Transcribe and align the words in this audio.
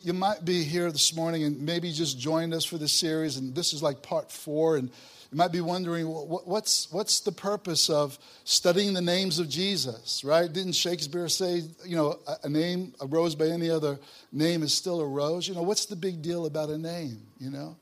You 0.00 0.12
might 0.12 0.44
be 0.44 0.62
here 0.62 0.92
this 0.92 1.12
morning 1.12 1.42
and 1.42 1.60
maybe 1.60 1.90
just 1.90 2.20
joined 2.20 2.54
us 2.54 2.64
for 2.64 2.78
this 2.78 2.92
series, 2.92 3.36
and 3.36 3.52
this 3.52 3.72
is 3.72 3.82
like 3.82 4.00
part 4.00 4.30
four. 4.30 4.76
And 4.76 4.90
you 5.32 5.36
might 5.36 5.50
be 5.50 5.60
wondering, 5.60 6.06
what's, 6.06 6.90
what's 6.92 7.18
the 7.18 7.32
purpose 7.32 7.90
of 7.90 8.16
studying 8.44 8.94
the 8.94 9.00
names 9.00 9.40
of 9.40 9.48
Jesus, 9.48 10.22
right? 10.22 10.50
Didn't 10.52 10.74
Shakespeare 10.74 11.28
say, 11.28 11.62
you 11.84 11.96
know, 11.96 12.16
a 12.44 12.48
name, 12.48 12.94
a 13.00 13.06
rose 13.06 13.34
by 13.34 13.46
any 13.46 13.70
other 13.70 13.98
name 14.30 14.62
is 14.62 14.72
still 14.72 15.00
a 15.00 15.06
rose? 15.06 15.48
You 15.48 15.56
know, 15.56 15.62
what's 15.62 15.86
the 15.86 15.96
big 15.96 16.22
deal 16.22 16.46
about 16.46 16.70
a 16.70 16.78
name, 16.78 17.20
you 17.40 17.50
know? 17.50 17.76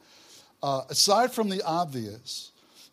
Uh, 0.62 0.83
aside 0.89 1.33
from 1.33 1.51
the 1.51 1.61
obvious, 1.64 2.51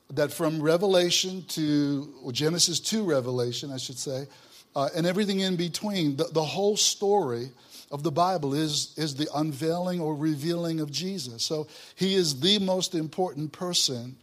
that 0.10 0.34
from 0.34 0.62
Revelation 0.62 1.46
to 1.48 2.14
Genesis 2.34 2.82
to 2.82 3.06
Revelation, 3.06 3.72
I 3.72 3.78
should 3.78 3.98
say, 3.98 4.28
uh, 4.76 4.90
and 4.94 5.08
everything 5.08 5.40
in 5.40 5.56
between, 5.56 6.18
the, 6.18 6.26
the 6.26 6.44
whole 6.44 6.76
story 6.76 7.52
of 7.94 8.02
the 8.02 8.12
Bible 8.12 8.56
is, 8.56 8.92
is 8.98 9.16
the 9.16 9.30
unveiling 9.36 10.02
or 10.02 10.16
revealing 10.16 10.80
of 10.80 10.92
Jesus. 10.92 11.44
So 11.44 11.68
he 11.94 12.16
is 12.16 12.40
the 12.40 12.58
most 12.58 12.96
important 12.96 13.52
person 13.52 14.18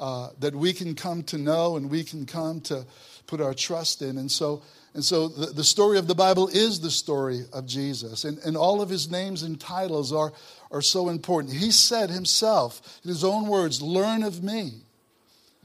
uh, 0.00 0.30
that 0.40 0.54
we 0.54 0.72
can 0.72 0.94
come 0.94 1.22
to 1.24 1.36
know 1.36 1.76
and 1.76 1.90
we 1.90 2.02
can 2.02 2.24
come 2.24 2.62
to 2.62 2.86
put 3.26 3.42
our 3.42 3.52
trust 3.52 4.00
in. 4.00 4.16
And 4.16 4.32
so, 4.32 4.62
and 4.94 5.04
so 5.04 5.28
the, 5.28 5.52
the 5.52 5.64
story 5.64 5.98
of 5.98 6.08
the 6.08 6.14
Bible 6.14 6.48
is 6.48 6.80
the 6.80 6.90
story 6.90 7.42
of 7.52 7.66
Jesus. 7.66 8.24
And, 8.24 8.38
and 8.38 8.56
all 8.56 8.80
of 8.80 8.88
his 8.88 9.10
names 9.10 9.42
and 9.42 9.60
titles 9.60 10.10
are, 10.10 10.32
are 10.70 10.82
so 10.82 11.10
important. 11.10 11.52
He 11.52 11.72
said 11.72 12.08
himself, 12.08 13.00
in 13.04 13.10
his 13.10 13.22
own 13.22 13.48
words, 13.48 13.82
learn 13.82 14.22
of 14.22 14.42
me. 14.42 14.72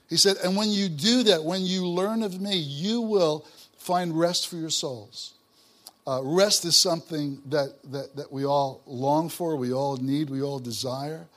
He 0.10 0.18
said, 0.18 0.36
and 0.44 0.58
when 0.58 0.72
you 0.72 0.90
do 0.90 1.24
that, 1.24 1.46
when 1.46 1.62
you 1.62 1.88
learn 1.88 2.22
of 2.22 2.42
me, 2.42 2.58
you 2.58 3.00
will 3.00 3.46
find 3.78 4.20
rest 4.20 4.50
for 4.50 4.58
your 4.58 4.72
souls. 4.72 5.36
Uh, 6.08 6.22
rest 6.24 6.66
is 6.66 6.76
something 6.76 7.40
that, 7.46 7.76
that, 7.92 8.16
that 8.16 8.32
we 8.32 8.46
all 8.46 8.82
long 8.86 9.30
for, 9.30 9.56
we 9.56 9.72
all 9.74 9.98
need, 9.98 10.30
we 10.30 10.42
all 10.42 10.60
desire. 10.60 11.28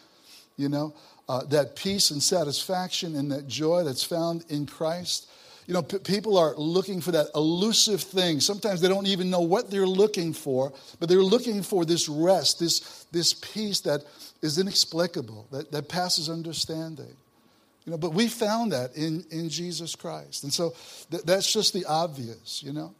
You 0.57 0.69
know, 0.69 0.95
uh, 1.29 1.45
that 1.45 1.77
peace 1.77 2.11
and 2.11 2.23
satisfaction 2.23 3.17
and 3.17 3.31
that 3.33 3.49
joy 3.49 3.85
that's 3.85 4.05
found 4.05 4.45
in 4.49 4.67
Christ. 4.67 5.29
You 5.67 5.75
know, 5.75 5.83
p- 5.83 5.99
people 5.99 6.37
are 6.37 6.55
looking 6.57 7.01
for 7.01 7.13
that 7.13 7.29
elusive 7.35 8.01
thing. 8.03 8.41
Sometimes 8.41 8.81
they 8.81 8.89
don't 8.89 9.07
even 9.07 9.31
know 9.31 9.41
what 9.41 9.71
they're 9.71 9.87
looking 9.87 10.33
for, 10.33 10.73
but 10.99 11.09
they're 11.09 11.23
looking 11.23 11.63
for 11.63 11.85
this 11.85 12.09
rest, 12.09 12.59
this, 12.59 13.07
this 13.13 13.35
peace 13.35 13.81
that 13.81 14.03
is 14.43 14.59
inexplicable, 14.59 15.47
that, 15.53 15.71
that 15.71 15.89
passes 15.89 16.29
understanding. 16.29 17.17
You 17.85 17.93
know, 17.93 17.99
but 17.99 18.13
we 18.13 18.29
found 18.29 18.73
that 18.73 18.97
in, 18.97 19.25
in 19.31 19.49
Jesus 19.49 19.95
Christ. 19.97 20.45
And 20.45 20.53
so 20.53 20.75
th- 21.11 21.23
that's 21.25 21.53
just 21.53 21.73
the 21.73 21.85
obvious, 21.85 22.63
you 22.63 22.73
know. 22.73 22.95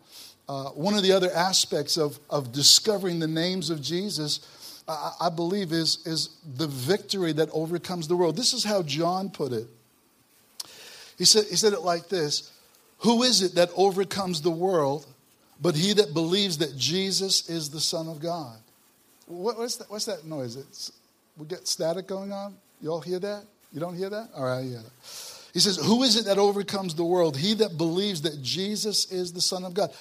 Uh, 0.49 0.71
one 0.71 0.95
of 0.95 1.03
the 1.03 1.13
other 1.13 1.31
aspects 1.33 1.97
of, 1.97 2.19
of 2.29 2.53
discovering 2.53 3.19
the 3.19 3.29
names 3.29 3.71
of 3.71 3.81
Jesus, 3.81 4.83
I, 4.89 5.13
I 5.23 5.31
believe, 5.31 5.73
is, 5.73 6.05
is 6.07 6.37
the 6.57 6.67
victory 6.67 7.33
that 7.33 7.49
overcomes 7.53 8.09
the 8.09 8.17
world. 8.17 8.37
This 8.37 8.53
is 8.53 8.65
how 8.65 8.83
John 8.83 9.31
put 9.31 9.53
it. 9.53 9.67
He 11.17 11.25
said, 11.25 11.45
he 11.49 11.57
said 11.57 11.73
it 11.73 11.81
like 11.81 12.09
this 12.09 12.53
Who 12.99 13.23
is 13.23 13.43
it 13.43 13.55
that 13.55 13.71
overcomes 13.77 14.43
the 14.43 14.51
world 14.51 15.07
but 15.63 15.77
he 15.77 15.93
that 15.93 16.13
believes 16.13 16.59
that 16.59 16.77
Jesus 16.77 17.49
is 17.49 17.71
the 17.71 17.81
Son 17.81 18.09
of 18.09 18.21
God? 18.21 18.59
What, 19.27 19.57
what's, 19.57 19.77
that, 19.77 19.89
what's 19.89 20.07
that 20.07 20.27
noise? 20.27 20.57
It's, 20.57 20.91
we 21.37 21.47
get 21.47 21.69
static 21.69 22.09
going 22.09 22.33
on? 22.33 22.57
You 22.81 22.91
all 22.91 23.01
hear 23.01 23.21
that? 23.21 23.45
You 23.73 23.79
don't 23.79 23.95
hear 23.95 24.11
that? 24.11 24.31
All 24.35 24.45
right, 24.45 24.65
yeah. 24.65 24.81
He 25.55 25.61
says, 25.61 25.77
Who 25.77 26.03
is 26.03 26.17
it 26.17 26.25
that 26.25 26.39
overcomes 26.39 26.97
the 26.97 27.05
world? 27.05 27.37
He 27.37 27.55
that 27.55 27.79
believes 27.79 28.23
that 28.23 28.43
Jesus 28.43 29.11
is 29.13 29.33
the 29.33 29.41
Son 29.41 29.65
of 29.65 29.73
God. 29.73 29.93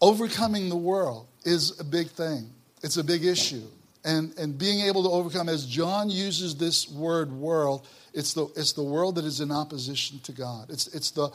Overcoming 0.00 0.68
the 0.68 0.76
world 0.76 1.28
is 1.44 1.78
a 1.78 1.84
big 1.84 2.08
thing, 2.08 2.50
it's 2.82 2.96
a 2.96 3.04
big 3.04 3.24
issue. 3.24 3.66
And, 4.02 4.32
and 4.38 4.56
being 4.56 4.86
able 4.86 5.02
to 5.02 5.10
overcome, 5.10 5.50
as 5.50 5.66
John 5.66 6.08
uses 6.08 6.56
this 6.56 6.90
word 6.90 7.30
world, 7.30 7.86
it's 8.14 8.32
the, 8.32 8.46
it's 8.56 8.72
the 8.72 8.82
world 8.82 9.16
that 9.16 9.26
is 9.26 9.42
in 9.42 9.52
opposition 9.52 10.20
to 10.20 10.32
God. 10.32 10.70
It's, 10.70 10.86
it's 10.94 11.10
the, 11.10 11.28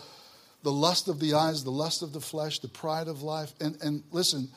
the 0.64 0.71
lust 0.71 1.08
of 1.08 1.20
the 1.20 1.36
eyes, 1.36 1.64
the 1.64 1.70
lust 1.70 2.02
of 2.02 2.11
the 2.11 2.20
flesh, 2.20 2.58
the 2.58 2.67
pride 2.67 3.08
of 3.08 3.21
life. 3.21 3.53
And, 3.61 3.77
and 3.83 4.03
listen, 4.11 4.49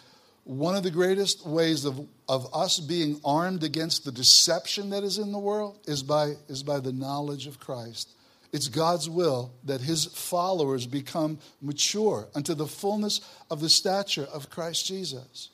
one 0.45 0.75
of 0.75 0.85
the 0.85 0.91
greatest 0.91 1.47
ways 1.47 1.85
of, 1.85 2.01
of 2.31 2.49
us 2.55 2.81
being 2.81 3.21
armed 3.27 3.63
against 3.63 4.07
the 4.07 4.13
deception 4.13 4.89
that 4.89 5.05
is 5.05 5.19
in 5.19 5.31
the 5.31 5.39
world 5.39 5.79
is 5.87 6.03
by, 6.03 6.33
is 6.49 6.63
by 6.63 6.81
the 6.81 6.93
knowledge 6.93 7.47
of 7.47 7.61
Christ 7.61 8.15
it's 8.53 8.69
God's 8.69 9.09
will 9.09 9.53
that 9.65 9.81
his 9.81 10.07
followers 10.07 10.87
become 10.87 11.39
mature 11.61 12.29
unto 12.35 12.55
the 12.55 12.67
fullness 12.67 13.21
of 13.51 13.61
the 13.61 13.69
stature 13.69 14.27
of 14.33 14.51
Christ 14.51 14.87
Jesus. 14.87 15.51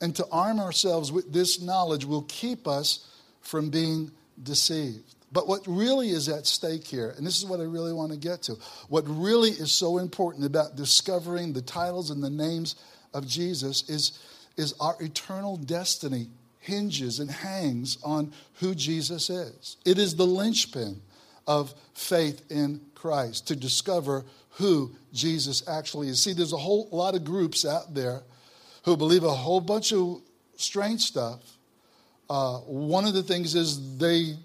And 0.00 0.14
to 0.16 0.26
arm 0.30 0.60
ourselves 0.60 1.12
with 1.12 1.32
this 1.32 1.60
knowledge 1.60 2.04
will 2.04 2.22
keep 2.22 2.66
us 2.66 3.06
from 3.40 3.70
being 3.70 4.12
deceived. 4.42 5.14
But 5.30 5.46
what 5.46 5.66
really 5.66 6.08
is 6.08 6.28
at 6.28 6.46
stake 6.46 6.86
here, 6.86 7.12
and 7.16 7.26
this 7.26 7.36
is 7.36 7.44
what 7.44 7.60
I 7.60 7.64
really 7.64 7.92
want 7.92 8.12
to 8.12 8.18
get 8.18 8.42
to, 8.42 8.54
what 8.88 9.04
really 9.06 9.50
is 9.50 9.70
so 9.70 9.98
important 9.98 10.46
about 10.46 10.76
discovering 10.76 11.52
the 11.52 11.60
titles 11.60 12.10
and 12.10 12.22
the 12.22 12.30
names 12.30 12.76
of 13.12 13.26
Jesus 13.26 13.88
is, 13.90 14.18
is 14.56 14.74
our 14.80 14.96
eternal 15.00 15.56
destiny 15.56 16.28
hinges 16.60 17.20
and 17.20 17.30
hangs 17.30 17.98
on 18.02 18.32
who 18.54 18.74
Jesus 18.74 19.28
is. 19.28 19.76
It 19.84 19.98
is 19.98 20.16
the 20.16 20.26
linchpin 20.26 21.02
of 21.48 21.74
faith 21.94 22.42
in 22.50 22.80
Christ 22.94 23.48
to 23.48 23.56
discover 23.56 24.24
who 24.50 24.94
Jesus 25.12 25.66
actually 25.66 26.08
is. 26.08 26.22
See, 26.22 26.34
there's 26.34 26.52
a 26.52 26.58
whole 26.58 26.88
lot 26.92 27.16
of 27.16 27.24
groups 27.24 27.64
out 27.64 27.94
there 27.94 28.22
who 28.84 28.96
believe 28.96 29.24
a 29.24 29.30
whole 29.30 29.60
bunch 29.60 29.92
of 29.92 30.20
strange 30.56 31.00
stuff. 31.00 31.40
Uh, 32.28 32.58
one 32.58 33.06
of 33.06 33.14
the 33.14 33.22
things 33.22 33.54
is 33.54 33.98
they 33.98 34.36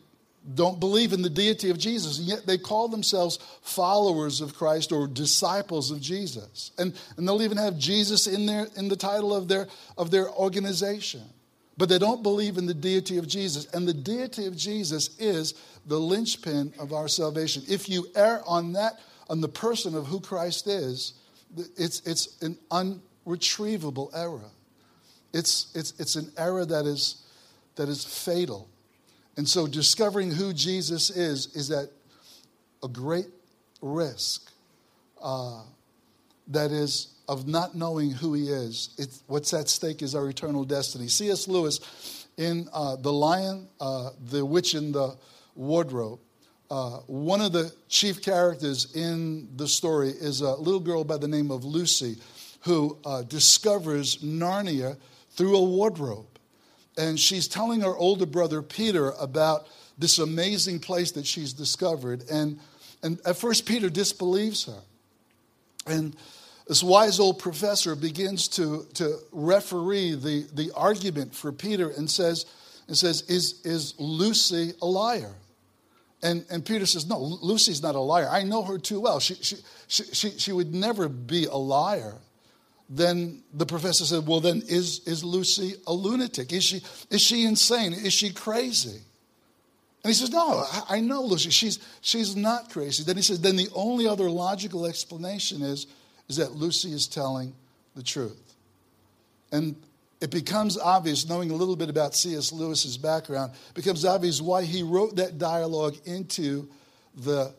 don't 0.56 0.80
believe 0.80 1.14
in 1.14 1.22
the 1.22 1.30
deity 1.30 1.70
of 1.70 1.78
Jesus, 1.78 2.20
and 2.20 2.28
yet 2.28 2.46
they 2.46 2.58
call 2.58 2.88
themselves 2.88 3.38
followers 3.62 4.40
of 4.40 4.56
Christ 4.56 4.92
or 4.92 5.08
disciples 5.08 5.92
of 5.92 6.00
Jesus. 6.02 6.72
And, 6.78 6.98
and 7.18 7.28
they'll 7.28 7.42
even 7.42 7.58
have 7.58 7.78
Jesus 7.78 8.28
in, 8.28 8.46
their, 8.46 8.68
in 8.76 8.88
the 8.88 8.96
title 8.96 9.36
of 9.36 9.48
their, 9.48 9.68
of 9.98 10.12
their 10.12 10.30
organization. 10.30 11.24
But 11.78 11.90
they 11.90 11.98
don't 11.98 12.22
believe 12.22 12.58
in 12.58 12.66
the 12.66 12.74
deity 12.74 13.18
of 13.18 13.28
Jesus. 13.28 13.66
And 13.74 13.88
the 13.88 13.94
deity 13.94 14.46
of 14.46 14.56
Jesus 14.56 15.18
is 15.18 15.56
the 15.88 16.00
linchpin 16.00 16.74
of 16.80 16.94
our 16.94 17.08
salvation. 17.08 17.64
If 17.68 17.90
you 17.90 18.08
err 18.16 18.42
on 18.46 18.74
that, 18.74 19.00
on 19.30 19.42
the 19.42 19.50
person 19.50 19.96
of 19.96 20.06
who 20.06 20.20
Christ 20.20 20.68
is, 20.68 21.14
it's, 21.78 22.02
it's 22.06 22.42
an 22.42 22.58
unretrievable 22.70 24.12
error. 24.14 24.52
It's, 25.34 25.72
it's, 25.74 26.00
it's 26.00 26.16
an 26.16 26.32
error 26.38 26.66
that 26.66 26.86
is, 26.86 27.24
that 27.76 27.90
is 27.90 28.06
fatal. 28.06 28.70
And 29.36 29.50
so 29.50 29.66
discovering 29.66 30.32
who 30.32 30.54
Jesus 30.54 31.10
is 31.10 31.56
is 31.56 31.72
at 31.72 31.90
a 32.84 32.88
great 32.88 33.28
risk 33.82 34.52
uh, 35.22 35.64
that 36.48 36.72
is 36.72 37.16
of 37.28 37.48
not 37.48 37.76
knowing 37.76 38.12
who 38.12 38.34
he 38.34 38.50
is. 38.50 38.90
It's, 38.98 39.24
what's 39.28 39.54
at 39.54 39.70
stake 39.70 40.02
is 40.02 40.14
our 40.16 40.30
eternal 40.30 40.66
destiny. 40.66 41.08
C.S. 41.08 41.48
Lewis 41.48 42.28
in 42.38 42.68
uh, 42.74 42.98
The 42.98 43.14
Lion, 43.14 43.68
uh, 43.80 44.10
the 44.30 44.46
Witch 44.46 44.76
in 44.76 44.92
the 44.92 45.16
Wardrobe, 45.56 46.20
uh, 46.70 46.98
one 47.06 47.40
of 47.40 47.52
the 47.52 47.72
chief 47.88 48.22
characters 48.22 48.96
in 48.96 49.48
the 49.58 49.68
story 49.68 50.10
is 50.10 50.42
a 50.42 50.56
little 50.56 50.80
girl 50.80 51.04
by 51.04 51.18
the 51.18 51.28
name 51.28 51.52
of 51.52 51.64
Lucy 51.64 52.18
who 52.62 52.98
uh, 53.06 53.22
discovers 53.24 54.18
Narnia 54.18 54.98
through 55.32 55.56
a 55.56 55.64
wardrobe. 55.64 56.26
And 56.98 57.20
she's 57.20 57.48
telling 57.48 57.82
her 57.82 57.96
older 57.96 58.26
brother 58.26 58.62
Peter 58.62 59.12
about 59.20 59.68
this 59.98 60.20
amazing 60.20 60.80
place 60.80 61.12
that 61.12 61.26
she's 61.26 61.54
discovered. 61.54 62.24
And, 62.32 62.60
and 63.02 63.20
at 63.26 63.38
first, 63.38 63.66
Peter 63.66 63.90
disbelieves 63.90 64.66
her. 64.66 64.82
And 65.86 66.16
this 66.68 66.84
wise 66.84 67.20
old 67.20 67.40
professor 67.40 67.96
begins 67.96 68.48
to, 68.50 68.86
to 68.96 69.18
referee 69.32 70.16
the, 70.16 70.48
the 70.54 70.72
argument 70.76 71.36
for 71.36 71.52
Peter 71.52 71.90
and 71.90 72.10
says, 72.10 72.46
and 72.88 72.98
says 72.98 73.22
is, 73.24 73.62
is 73.66 73.94
Lucy 73.98 74.74
a 74.82 74.86
liar? 74.86 75.36
And, 76.22 76.46
and 76.50 76.66
Peter 76.66 76.86
says, 76.86 77.06
No, 77.06 77.20
Lucy's 77.20 77.84
not 77.84 77.96
a 77.96 78.00
liar. 78.00 78.30
I 78.30 78.44
know 78.44 78.64
her 78.64 78.78
too 78.78 79.02
well. 79.02 79.20
She, 79.20 79.36
she, 79.36 79.58
she, 79.88 80.04
she, 80.06 80.30
she 80.32 80.52
would 80.54 80.74
never 80.74 81.10
be 81.10 81.46
a 81.46 81.56
liar. 81.56 82.16
Then 82.90 83.44
the 83.54 83.66
professor 83.66 84.06
said, 84.06 84.26
Well, 84.26 84.40
then 84.40 84.64
is, 84.68 85.02
is 85.06 85.24
Lucy 85.24 85.76
a 85.86 85.94
lunatic? 85.94 86.54
Is 86.54 86.64
she, 86.64 86.82
is 87.10 87.22
she 87.22 87.46
insane? 87.46 87.92
Is 87.92 88.14
she 88.14 88.32
crazy? 88.32 89.02
And 90.04 90.10
he 90.10 90.14
says, 90.14 90.32
No, 90.32 90.66
I, 90.72 90.98
I 90.98 91.00
know 91.00 91.22
Lucy. 91.24 91.50
She's, 91.50 91.80
she's 92.02 92.36
not 92.36 92.70
crazy. 92.70 93.04
Then 93.04 93.16
he 93.16 93.22
says, 93.22 93.40
Then 93.40 93.56
the 93.56 93.70
only 93.74 94.08
other 94.08 94.30
logical 94.30 94.86
explanation 94.86 95.62
is, 95.62 95.88
is 96.28 96.38
that 96.38 96.54
Lucy 96.54 96.92
is 96.92 97.08
telling 97.08 97.54
the 97.96 98.04
truth. 98.04 98.56
And 99.52 99.76
it 100.20 100.32
becomes 100.32 100.78
obvious, 100.78 101.28
knowing 101.28 101.52
a 101.52 101.56
little 101.56 101.76
bit 101.76 101.90
about 101.90 102.16
C.S. 102.16 102.52
Lewis's 102.52 102.98
background, 102.98 103.52
becomes 103.74 104.06
obvious 104.06 104.42
why 104.42 104.64
he 104.64 104.82
wrote 104.82 105.18
that 105.18 105.38
dialogue 105.38 105.96
into 106.06 106.68
the, 107.16 107.54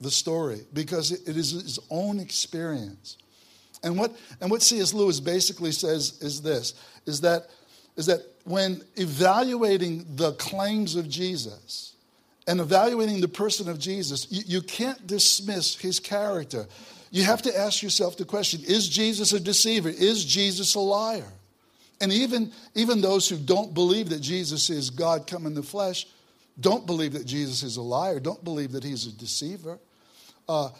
the 0.00 0.10
story, 0.10 0.60
because 0.72 1.12
it 1.12 1.36
is 1.36 1.50
his 1.50 1.78
own 1.90 2.18
experience. 2.18 3.18
And 3.82 3.98
what, 3.98 4.16
and 4.40 4.50
what 4.50 4.62
C.S. 4.62 4.94
Lewis 4.94 5.20
basically 5.20 5.72
says 5.72 6.18
is 6.22 6.40
this, 6.40 6.74
is 7.04 7.20
that 7.22 7.48
is 7.96 8.06
that 8.06 8.20
when 8.44 8.82
evaluating 8.96 10.04
the 10.16 10.32
claims 10.32 10.96
of 10.96 11.08
Jesus 11.08 11.94
and 12.46 12.60
evaluating 12.60 13.20
the 13.20 13.28
person 13.28 13.68
of 13.68 13.78
Jesus, 13.78 14.26
you, 14.30 14.42
you 14.46 14.62
can't 14.62 15.06
dismiss 15.06 15.76
his 15.76 16.00
character. 16.00 16.66
You 17.10 17.24
have 17.24 17.42
to 17.42 17.56
ask 17.56 17.82
yourself 17.82 18.16
the 18.16 18.24
question 18.24 18.62
is 18.66 18.88
Jesus 18.88 19.32
a 19.32 19.40
deceiver? 19.40 19.90
Is 19.90 20.24
Jesus 20.24 20.74
a 20.74 20.80
liar? 20.80 21.32
And 22.00 22.12
even, 22.12 22.50
even 22.74 23.00
those 23.00 23.28
who 23.28 23.36
don't 23.36 23.74
believe 23.74 24.08
that 24.08 24.20
Jesus 24.20 24.70
is 24.70 24.90
God 24.90 25.26
come 25.26 25.46
in 25.46 25.54
the 25.54 25.62
flesh 25.62 26.06
don't 26.60 26.86
believe 26.86 27.14
that 27.14 27.24
Jesus 27.24 27.62
is 27.62 27.76
a 27.76 27.82
liar, 27.82 28.20
don't 28.20 28.42
believe 28.44 28.72
that 28.72 28.84
he's 28.84 29.06
a 29.06 29.12
deceiver. 29.12 29.78
Uh, 30.48 30.70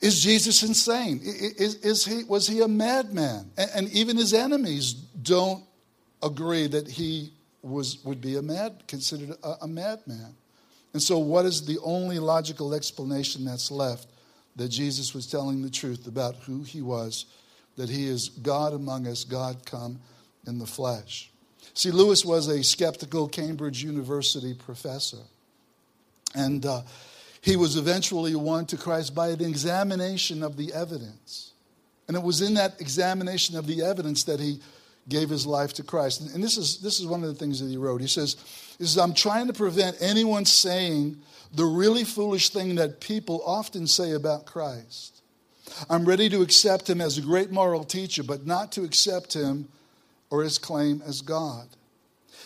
is 0.00 0.22
Jesus 0.22 0.62
insane? 0.62 1.20
Is, 1.22 1.76
is, 1.76 2.04
he, 2.06 2.24
was 2.24 2.46
he 2.46 2.62
a 2.62 2.68
madman? 2.68 3.50
And, 3.58 3.70
and 3.74 3.88
even 3.90 4.16
his 4.16 4.32
enemies 4.32 4.94
don't 4.94 5.62
agree 6.22 6.66
that 6.66 6.88
he 6.88 7.32
was, 7.62 7.98
would 8.04 8.20
be 8.20 8.36
a 8.36 8.42
mad, 8.42 8.82
considered 8.86 9.36
a, 9.42 9.56
a 9.62 9.68
madman. 9.68 10.34
And 10.92 11.02
so, 11.02 11.18
what 11.18 11.44
is 11.44 11.66
the 11.66 11.78
only 11.82 12.18
logical 12.18 12.74
explanation 12.74 13.44
that's 13.44 13.70
left? 13.70 14.08
That 14.56 14.68
Jesus 14.68 15.14
was 15.14 15.26
telling 15.26 15.62
the 15.62 15.70
truth 15.70 16.06
about 16.06 16.36
who 16.36 16.62
he 16.62 16.82
was, 16.82 17.26
that 17.76 17.88
he 17.88 18.06
is 18.06 18.28
God 18.28 18.72
among 18.72 19.06
us, 19.06 19.24
God 19.24 19.64
come 19.64 20.00
in 20.46 20.58
the 20.58 20.66
flesh. 20.66 21.30
See, 21.74 21.90
Lewis 21.90 22.24
was 22.24 22.48
a 22.48 22.64
skeptical 22.64 23.28
Cambridge 23.28 23.82
University 23.82 24.54
professor. 24.54 25.18
And 26.34 26.64
uh, 26.66 26.82
he 27.40 27.56
was 27.56 27.76
eventually 27.76 28.34
won 28.34 28.66
to 28.66 28.76
Christ 28.76 29.14
by 29.14 29.28
an 29.28 29.40
examination 29.40 30.42
of 30.42 30.56
the 30.56 30.72
evidence. 30.72 31.52
And 32.08 32.16
it 32.16 32.22
was 32.22 32.40
in 32.42 32.54
that 32.54 32.80
examination 32.80 33.56
of 33.56 33.66
the 33.66 33.82
evidence 33.82 34.24
that 34.24 34.40
he 34.40 34.60
gave 35.08 35.28
his 35.28 35.46
life 35.46 35.72
to 35.74 35.82
Christ. 35.82 36.34
And, 36.34 36.42
this, 36.42 36.56
is, 36.56 36.78
this 36.78 37.00
is 37.00 37.06
one 37.06 37.22
of 37.22 37.28
the 37.28 37.34
things 37.34 37.60
that 37.60 37.68
he 37.68 37.76
wrote. 37.76 38.00
He 38.00 38.06
says, 38.06 38.36
he 38.78 38.84
says, 38.84 38.98
I'm 38.98 39.14
trying 39.14 39.46
to 39.48 39.52
prevent 39.52 39.96
anyone 40.00 40.44
saying 40.44 41.20
the 41.52 41.64
really 41.64 42.04
foolish 42.04 42.50
thing 42.50 42.76
that 42.76 43.00
people 43.00 43.42
often 43.44 43.86
say 43.86 44.12
about 44.12 44.46
Christ. 44.46 45.22
I'm 45.88 46.04
ready 46.04 46.28
to 46.28 46.42
accept 46.42 46.88
him 46.88 47.00
as 47.00 47.18
a 47.18 47.22
great 47.22 47.50
moral 47.50 47.84
teacher, 47.84 48.22
but 48.22 48.46
not 48.46 48.72
to 48.72 48.84
accept 48.84 49.34
him 49.34 49.68
or 50.30 50.42
his 50.42 50.58
claim 50.58 51.02
as 51.06 51.22
God. 51.22 51.68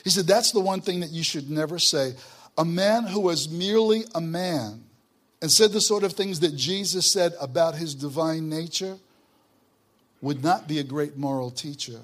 He 0.02 0.10
said, 0.10 0.26
That's 0.26 0.52
the 0.52 0.60
one 0.60 0.80
thing 0.80 1.00
that 1.00 1.10
you 1.10 1.22
should 1.22 1.50
never 1.50 1.78
say. 1.78 2.14
A 2.56 2.64
man 2.64 3.04
who 3.04 3.20
was 3.20 3.48
merely 3.48 4.04
a 4.14 4.20
man 4.20 4.84
and 5.42 5.50
said 5.50 5.72
the 5.72 5.80
sort 5.80 6.04
of 6.04 6.12
things 6.12 6.40
that 6.40 6.54
Jesus 6.56 7.10
said 7.10 7.32
about 7.40 7.74
his 7.74 7.94
divine 7.94 8.48
nature 8.48 8.96
would 10.22 10.42
not 10.42 10.66
be 10.66 10.78
a 10.78 10.84
great 10.84 11.16
moral 11.16 11.50
teacher. 11.50 12.00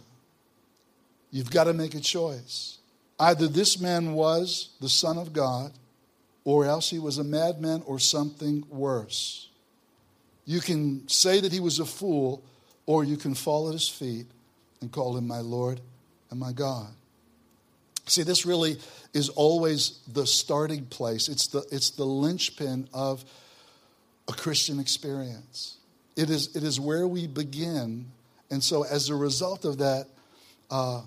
You've 1.31 1.51
got 1.51 1.65
to 1.65 1.73
make 1.73 1.95
a 1.95 2.01
choice. 2.01 2.79
Either 3.19 3.47
this 3.47 3.81
man 3.81 4.13
was 4.15 4.71
the 4.81 4.89
Son 4.89 5.19
of 5.19 5.33
God, 5.33 5.73
or 6.45 6.65
else 6.65 6.91
he 6.91 6.99
was 6.99 7.19
a 7.19 7.25
madman 7.25 7.83
or 7.87 7.99
something 7.99 8.65
worse. 8.71 9.49
You 10.47 10.61
can 10.61 11.07
say 11.09 11.41
that 11.41 11.53
he 11.53 11.61
was 11.61 11.79
a 11.79 11.85
fool, 11.85 12.43
or 12.87 13.05
you 13.05 13.17
can 13.17 13.35
fall 13.35 13.69
at 13.69 13.75
his 13.75 13.89
feet 13.89 14.27
and 14.81 14.91
call 14.91 15.17
him 15.17 15.27
my 15.27 15.41
Lord 15.41 15.81
and 16.31 16.41
my 16.41 16.53
God. 16.53 16.89
See, 18.07 18.23
this 18.23 18.45
really 18.45 18.79
is 19.13 19.29
always 19.29 20.01
the 20.13 20.27
starting 20.27 20.87
place. 20.87 21.29
It's 21.29 21.47
the, 21.49 21.65
it's 21.71 21.91
the 21.91 22.05
linchpin 22.05 22.89
of 22.93 23.25
a 24.29 24.33
Christian 24.33 24.81
experience. 24.81 25.77
It 26.17 26.31
is, 26.31 26.57
it 26.57 26.65
is 26.65 26.81
where 26.81 27.07
we 27.07 27.27
begin. 27.27 28.07
And 28.51 28.65
so, 28.65 28.85
as 28.85 29.11
a 29.11 29.15
result 29.15 29.65
of 29.65 29.79
that, 29.79 30.07
uh, 30.71 31.03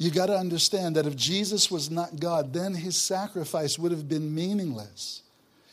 you 0.00 0.10
got 0.10 0.26
to 0.26 0.36
understand 0.36 0.96
that 0.96 1.06
if 1.06 1.14
Jesus 1.14 1.70
was 1.70 1.90
not 1.90 2.18
God, 2.18 2.54
then 2.54 2.72
his 2.72 2.96
sacrifice 2.96 3.78
would 3.78 3.92
have 3.92 4.08
been 4.08 4.34
meaningless. 4.34 5.20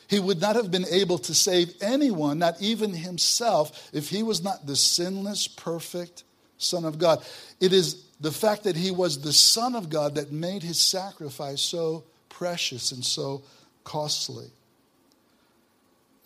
He 0.06 0.20
would 0.20 0.38
not 0.38 0.54
have 0.54 0.70
been 0.70 0.84
able 0.90 1.16
to 1.20 1.34
save 1.34 1.72
anyone, 1.80 2.38
not 2.38 2.60
even 2.60 2.92
himself, 2.92 3.88
if 3.94 4.10
he 4.10 4.22
was 4.22 4.44
not 4.44 4.66
the 4.66 4.76
sinless, 4.76 5.48
perfect 5.48 6.24
Son 6.58 6.84
of 6.84 6.98
God. 6.98 7.24
It 7.58 7.72
is 7.72 8.04
the 8.20 8.30
fact 8.30 8.64
that 8.64 8.76
he 8.76 8.90
was 8.90 9.22
the 9.22 9.32
Son 9.32 9.74
of 9.74 9.88
God 9.88 10.16
that 10.16 10.30
made 10.30 10.62
his 10.62 10.78
sacrifice 10.78 11.62
so 11.62 12.04
precious 12.28 12.92
and 12.92 13.02
so 13.02 13.40
costly. 13.82 14.48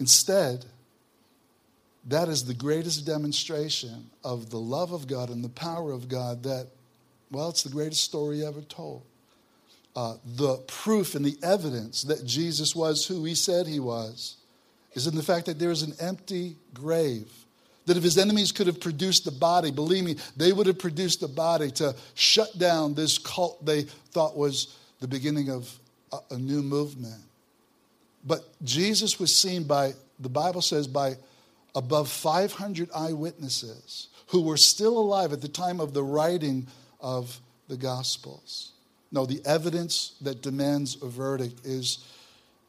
Instead, 0.01 0.65
that 2.09 2.29
is 2.29 2.47
the 2.47 2.55
greatest 2.55 3.07
demonstration 3.07 4.11
of 4.25 4.51
the 4.51 4.59
love 4.59 4.91
of 4.91 5.07
God 5.07 5.31
and 5.31 5.45
the 5.45 5.49
power 5.49 5.93
of 5.93 6.09
God 6.09 6.43
that, 6.43 6.67
well, 7.33 7.49
it's 7.49 7.63
the 7.63 7.71
greatest 7.71 8.03
story 8.03 8.45
ever 8.45 8.61
told. 8.61 9.03
Uh, 9.97 10.15
the 10.37 10.57
proof 10.69 11.15
and 11.15 11.25
the 11.25 11.37
evidence 11.43 12.03
that 12.03 12.25
Jesus 12.25 12.75
was 12.75 13.07
who 13.07 13.25
he 13.25 13.35
said 13.35 13.67
he 13.67 13.81
was 13.81 14.37
is 14.95 15.07
in 15.07 15.15
the 15.15 15.23
fact 15.23 15.47
that 15.47 15.59
there 15.59 15.71
is 15.71 15.83
an 15.83 15.95
empty 16.01 16.57
grave 16.73 17.31
that 17.87 17.97
if 17.97 18.03
his 18.03 18.17
enemies 18.17 18.53
could 18.53 18.67
have 18.67 18.81
produced 18.81 19.25
the 19.25 19.31
body, 19.31 19.71
believe 19.71 20.05
me, 20.05 20.17
they 20.37 20.53
would 20.53 20.67
have 20.67 20.79
produced 20.79 21.21
the 21.21 21.29
body 21.29 21.71
to 21.73 21.95
shut 22.15 22.57
down 22.59 22.95
this 22.95 23.19
cult 23.19 23.65
they 23.65 23.83
thought 23.83 24.37
was 24.37 24.77
the 25.01 25.09
beginning 25.09 25.51
of 25.51 25.79
a, 26.13 26.19
a 26.35 26.39
new 26.39 26.63
movement. 26.63 27.21
But 28.25 28.45
Jesus 28.63 29.19
was 29.19 29.35
seen 29.35 29.65
by, 29.65 29.95
the 30.21 30.29
Bible 30.29 30.63
says, 30.63 30.87
by 30.87 31.17
above 31.75 32.09
500 32.09 32.89
eyewitnesses 32.95 34.09
who 34.29 34.43
were 34.43 34.57
still 34.57 34.97
alive 34.97 35.33
at 35.33 35.41
the 35.41 35.49
time 35.49 35.81
of 35.81 35.93
the 35.93 36.05
writing 36.05 36.69
of 37.03 37.39
the 37.69 37.77
Gospels. 37.77 38.73
No, 39.11 39.27
the 39.27 39.43
evidence 39.45 40.15
that 40.23 40.41
demands 40.41 40.97
a 41.03 41.09
verdict 41.09 41.67
is, 41.67 41.99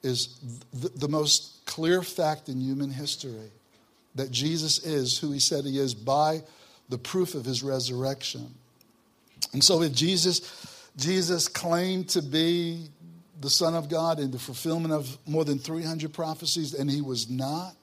is 0.04 0.38
the, 0.74 0.90
the 0.90 1.08
most 1.08 1.66
clear 1.66 2.02
fact 2.02 2.50
in 2.50 2.60
human 2.60 2.92
history 2.92 3.52
that 4.16 4.30
Jesus 4.30 4.86
is 4.86 5.18
who 5.18 5.32
he 5.32 5.40
said 5.40 5.64
he 5.64 5.80
is 5.80 5.94
by 5.94 6.42
the 6.90 6.98
proof 6.98 7.34
of 7.34 7.46
his 7.46 7.64
resurrection. 7.64 8.54
And 9.54 9.64
so 9.64 9.82
if 9.82 9.94
Jesus 9.94 10.42
Jesus 10.96 11.48
claimed 11.48 12.10
to 12.10 12.22
be 12.22 12.88
the 13.42 13.50
son 13.50 13.74
of 13.74 13.90
God 13.90 14.20
in 14.20 14.32
the 14.32 14.40
fulfillment 14.40 14.94
of 14.94 15.18
more 15.28 15.44
than 15.44 15.58
300 15.58 16.14
prophecies 16.14 16.74
and 16.74 16.90
he 16.90 17.02
was 17.02 17.30
not, 17.30 17.76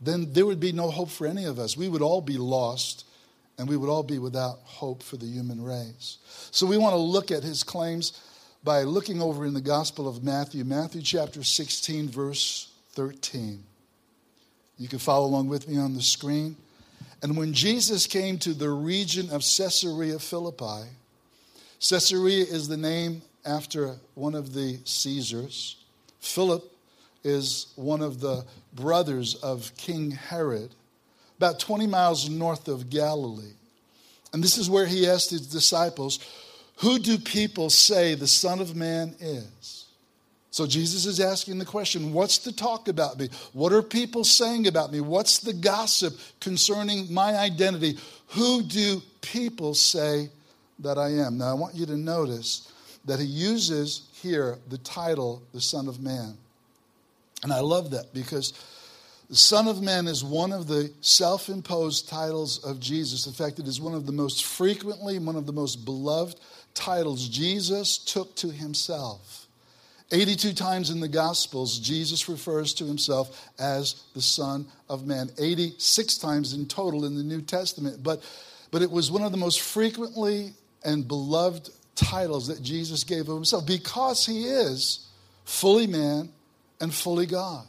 then 0.00 0.32
there 0.32 0.46
would 0.46 0.60
be 0.60 0.72
no 0.72 0.90
hope 0.90 1.10
for 1.10 1.26
any 1.26 1.44
of 1.46 1.58
us. 1.58 1.76
We 1.76 1.88
would 1.88 2.02
all 2.02 2.20
be 2.20 2.36
lost 2.36 3.04
and 3.58 3.68
we 3.68 3.76
would 3.76 3.90
all 3.90 4.04
be 4.04 4.18
without 4.18 4.60
hope 4.62 5.02
for 5.02 5.16
the 5.16 5.26
human 5.26 5.62
race. 5.62 6.18
So 6.52 6.66
we 6.66 6.78
want 6.78 6.92
to 6.92 6.98
look 6.98 7.30
at 7.30 7.42
his 7.42 7.64
claims 7.64 8.20
by 8.62 8.82
looking 8.82 9.20
over 9.20 9.44
in 9.44 9.54
the 9.54 9.60
Gospel 9.60 10.08
of 10.08 10.22
Matthew, 10.22 10.64
Matthew 10.64 11.02
chapter 11.02 11.42
16, 11.42 12.08
verse 12.08 12.70
13. 12.92 13.62
You 14.78 14.88
can 14.88 15.00
follow 15.00 15.26
along 15.26 15.48
with 15.48 15.68
me 15.68 15.76
on 15.76 15.94
the 15.94 16.02
screen. 16.02 16.56
And 17.22 17.36
when 17.36 17.52
Jesus 17.52 18.06
came 18.06 18.38
to 18.38 18.54
the 18.54 18.70
region 18.70 19.30
of 19.30 19.42
Caesarea 19.42 20.20
Philippi, 20.20 20.88
Caesarea 21.80 22.44
is 22.44 22.68
the 22.68 22.76
name 22.76 23.22
after 23.44 23.96
one 24.14 24.34
of 24.34 24.54
the 24.54 24.78
Caesars. 24.84 25.76
Philip 26.20 26.72
is 27.24 27.72
one 27.76 28.02
of 28.02 28.20
the 28.20 28.44
brothers 28.72 29.34
of 29.36 29.72
King 29.76 30.12
Herod, 30.12 30.74
about 31.38 31.60
20 31.60 31.86
miles 31.86 32.28
north 32.28 32.68
of 32.68 32.90
Galilee. 32.90 33.54
And 34.32 34.42
this 34.42 34.58
is 34.58 34.68
where 34.68 34.86
he 34.86 35.08
asked 35.08 35.30
his 35.30 35.46
disciples, 35.46 36.18
Who 36.78 36.98
do 36.98 37.18
people 37.18 37.70
say 37.70 38.14
the 38.14 38.26
Son 38.26 38.60
of 38.60 38.76
Man 38.76 39.14
is? 39.20 39.86
So 40.50 40.66
Jesus 40.66 41.06
is 41.06 41.20
asking 41.20 41.58
the 41.58 41.64
question 41.64 42.12
what's 42.12 42.38
the 42.38 42.50
talk 42.50 42.88
about 42.88 43.18
me? 43.18 43.28
What 43.52 43.72
are 43.72 43.82
people 43.82 44.24
saying 44.24 44.66
about 44.66 44.90
me? 44.90 45.00
What's 45.00 45.38
the 45.38 45.52
gossip 45.52 46.18
concerning 46.40 47.12
my 47.12 47.36
identity? 47.36 47.96
Who 48.28 48.62
do 48.62 49.00
people 49.20 49.74
say 49.74 50.30
that 50.80 50.98
I 50.98 51.10
am? 51.10 51.38
Now, 51.38 51.50
I 51.50 51.54
want 51.54 51.74
you 51.74 51.86
to 51.86 51.96
notice 51.96 52.72
that 53.04 53.20
he 53.20 53.26
uses 53.26 54.08
here 54.20 54.58
the 54.68 54.78
title, 54.78 55.42
the 55.54 55.60
Son 55.60 55.86
of 55.86 56.00
Man. 56.00 56.36
And 57.42 57.52
I 57.52 57.60
love 57.60 57.90
that 57.92 58.12
because 58.12 58.52
the 59.28 59.36
Son 59.36 59.68
of 59.68 59.82
Man 59.82 60.06
is 60.06 60.24
one 60.24 60.52
of 60.52 60.68
the 60.68 60.90
self 61.02 61.50
imposed 61.50 62.08
titles 62.08 62.64
of 62.64 62.80
Jesus. 62.80 63.26
In 63.26 63.34
fact, 63.34 63.58
it 63.58 63.66
is 63.66 63.80
one 63.80 63.94
of 63.94 64.06
the 64.06 64.12
most 64.12 64.44
frequently, 64.44 65.18
one 65.18 65.36
of 65.36 65.46
the 65.46 65.52
most 65.52 65.84
beloved 65.84 66.40
titles 66.72 67.28
Jesus 67.28 67.98
took 67.98 68.34
to 68.36 68.48
himself. 68.48 69.46
82 70.10 70.54
times 70.54 70.88
in 70.88 71.00
the 71.00 71.08
Gospels, 71.08 71.78
Jesus 71.78 72.30
refers 72.30 72.72
to 72.74 72.84
himself 72.84 73.46
as 73.58 74.04
the 74.14 74.22
Son 74.22 74.66
of 74.88 75.06
Man. 75.06 75.28
86 75.38 76.16
times 76.16 76.54
in 76.54 76.64
total 76.64 77.04
in 77.04 77.14
the 77.14 77.22
New 77.22 77.42
Testament. 77.42 78.02
But, 78.02 78.22
but 78.70 78.80
it 78.80 78.90
was 78.90 79.10
one 79.10 79.22
of 79.22 79.32
the 79.32 79.38
most 79.38 79.60
frequently 79.60 80.54
and 80.82 81.06
beloved 81.06 81.68
titles 81.94 82.46
that 82.46 82.62
Jesus 82.62 83.04
gave 83.04 83.28
of 83.28 83.34
himself 83.34 83.66
because 83.66 84.24
he 84.24 84.44
is 84.44 85.06
fully 85.44 85.86
man 85.86 86.30
and 86.80 86.94
fully 86.94 87.26
God. 87.26 87.66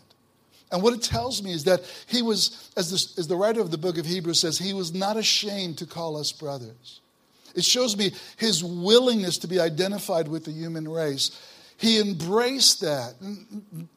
And 0.72 0.84
what 0.84 0.94
it 0.94 1.02
tells 1.02 1.42
me 1.42 1.52
is 1.52 1.64
that 1.64 1.82
he 2.08 2.22
was, 2.22 2.72
as 2.78 2.92
the, 2.92 3.20
as 3.22 3.28
the 3.28 3.36
writer 3.36 3.62
of 3.62 3.72
the 3.72 3.78
book 3.78 3.98
of 3.98 4.06
Hebrews 4.06 4.40
says, 4.40 4.60
he 4.60 4.74
was 4.74 4.94
not 4.94 5.18
ashamed 5.18 5.80
to 5.80 5.86
call 5.86 6.16
us 6.18 6.32
brothers. 6.32 7.02
It 7.56 7.64
shows 7.66 7.98
me 7.98 8.12
his 8.38 8.64
willingness 8.64 9.40
to 9.40 9.48
be 9.48 9.60
identified 9.60 10.28
with 10.28 10.46
the 10.46 10.52
human 10.52 10.88
race. 10.88 11.32
He 11.78 12.00
embraced 12.00 12.82
that, 12.82 13.16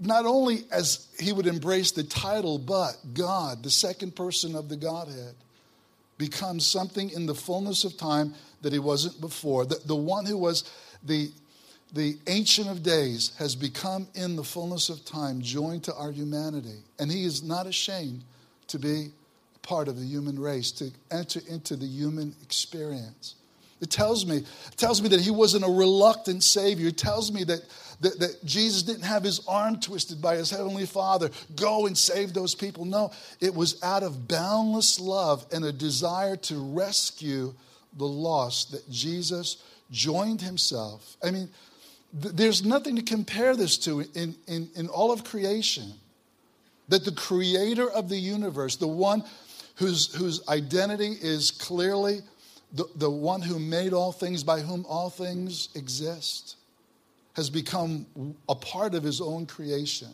not 0.00 0.24
only 0.24 0.64
as 0.70 1.08
he 1.18 1.32
would 1.32 1.46
embrace 1.46 1.90
the 1.90 2.04
title, 2.04 2.58
but 2.58 2.96
God, 3.12 3.62
the 3.62 3.70
second 3.70 4.16
person 4.16 4.54
of 4.54 4.68
the 4.68 4.76
Godhead, 4.76 5.34
becomes 6.16 6.66
something 6.66 7.10
in 7.10 7.26
the 7.26 7.34
fullness 7.34 7.84
of 7.84 7.96
time 7.96 8.34
that 8.62 8.72
he 8.72 8.78
wasn't 8.78 9.20
before. 9.20 9.66
The, 9.66 9.80
the 9.84 9.96
one 9.96 10.24
who 10.24 10.38
was 10.38 10.62
the, 11.02 11.32
the 11.92 12.16
Ancient 12.26 12.68
of 12.68 12.82
Days 12.82 13.32
has 13.38 13.54
become 13.54 14.08
in 14.14 14.36
the 14.36 14.44
fullness 14.44 14.88
of 14.88 15.04
time 15.04 15.42
joined 15.42 15.84
to 15.84 15.94
our 15.94 16.10
humanity. 16.10 16.78
And 16.98 17.10
he 17.10 17.24
is 17.24 17.42
not 17.42 17.66
ashamed 17.66 18.22
to 18.68 18.78
be 18.78 19.08
part 19.60 19.88
of 19.88 19.98
the 19.98 20.06
human 20.06 20.38
race, 20.38 20.72
to 20.72 20.90
enter 21.10 21.40
into 21.48 21.76
the 21.76 21.86
human 21.86 22.34
experience. 22.42 23.34
It 23.82 23.90
tells 23.90 24.24
me, 24.24 24.36
it 24.36 24.76
tells 24.76 25.02
me 25.02 25.08
that 25.08 25.20
he 25.20 25.30
wasn't 25.30 25.64
a 25.64 25.68
reluctant 25.68 26.44
Savior. 26.44 26.88
It 26.88 26.96
tells 26.96 27.32
me 27.32 27.44
that, 27.44 27.60
that, 28.00 28.18
that, 28.20 28.44
Jesus 28.44 28.84
didn't 28.84 29.02
have 29.02 29.24
his 29.24 29.46
arm 29.48 29.80
twisted 29.80 30.22
by 30.22 30.36
his 30.36 30.50
Heavenly 30.50 30.86
Father. 30.86 31.30
Go 31.56 31.86
and 31.86 31.98
save 31.98 32.32
those 32.32 32.54
people. 32.54 32.84
No, 32.84 33.10
it 33.40 33.52
was 33.52 33.82
out 33.82 34.04
of 34.04 34.28
boundless 34.28 35.00
love 35.00 35.44
and 35.52 35.64
a 35.64 35.72
desire 35.72 36.36
to 36.36 36.74
rescue 36.74 37.52
the 37.98 38.06
lost 38.06 38.70
that 38.70 38.88
Jesus 38.88 39.56
joined 39.90 40.40
himself. 40.40 41.16
I 41.22 41.32
mean, 41.32 41.48
th- 42.20 42.34
there's 42.34 42.64
nothing 42.64 42.96
to 42.96 43.02
compare 43.02 43.56
this 43.56 43.78
to 43.78 44.00
in, 44.14 44.34
in, 44.46 44.68
in 44.74 44.88
all 44.88 45.12
of 45.12 45.24
creation. 45.24 45.92
That 46.88 47.04
the 47.04 47.12
creator 47.12 47.88
of 47.90 48.08
the 48.08 48.18
universe, 48.18 48.76
the 48.76 48.88
one 48.88 49.24
whose, 49.76 50.14
whose 50.14 50.46
identity 50.48 51.16
is 51.20 51.50
clearly 51.50 52.20
the, 52.72 52.84
the 52.96 53.10
one 53.10 53.42
who 53.42 53.58
made 53.58 53.92
all 53.92 54.12
things, 54.12 54.42
by 54.42 54.60
whom 54.60 54.84
all 54.88 55.10
things 55.10 55.68
exist, 55.74 56.56
has 57.34 57.50
become 57.50 58.06
a 58.48 58.54
part 58.54 58.94
of 58.94 59.02
his 59.02 59.20
own 59.20 59.46
creation. 59.46 60.08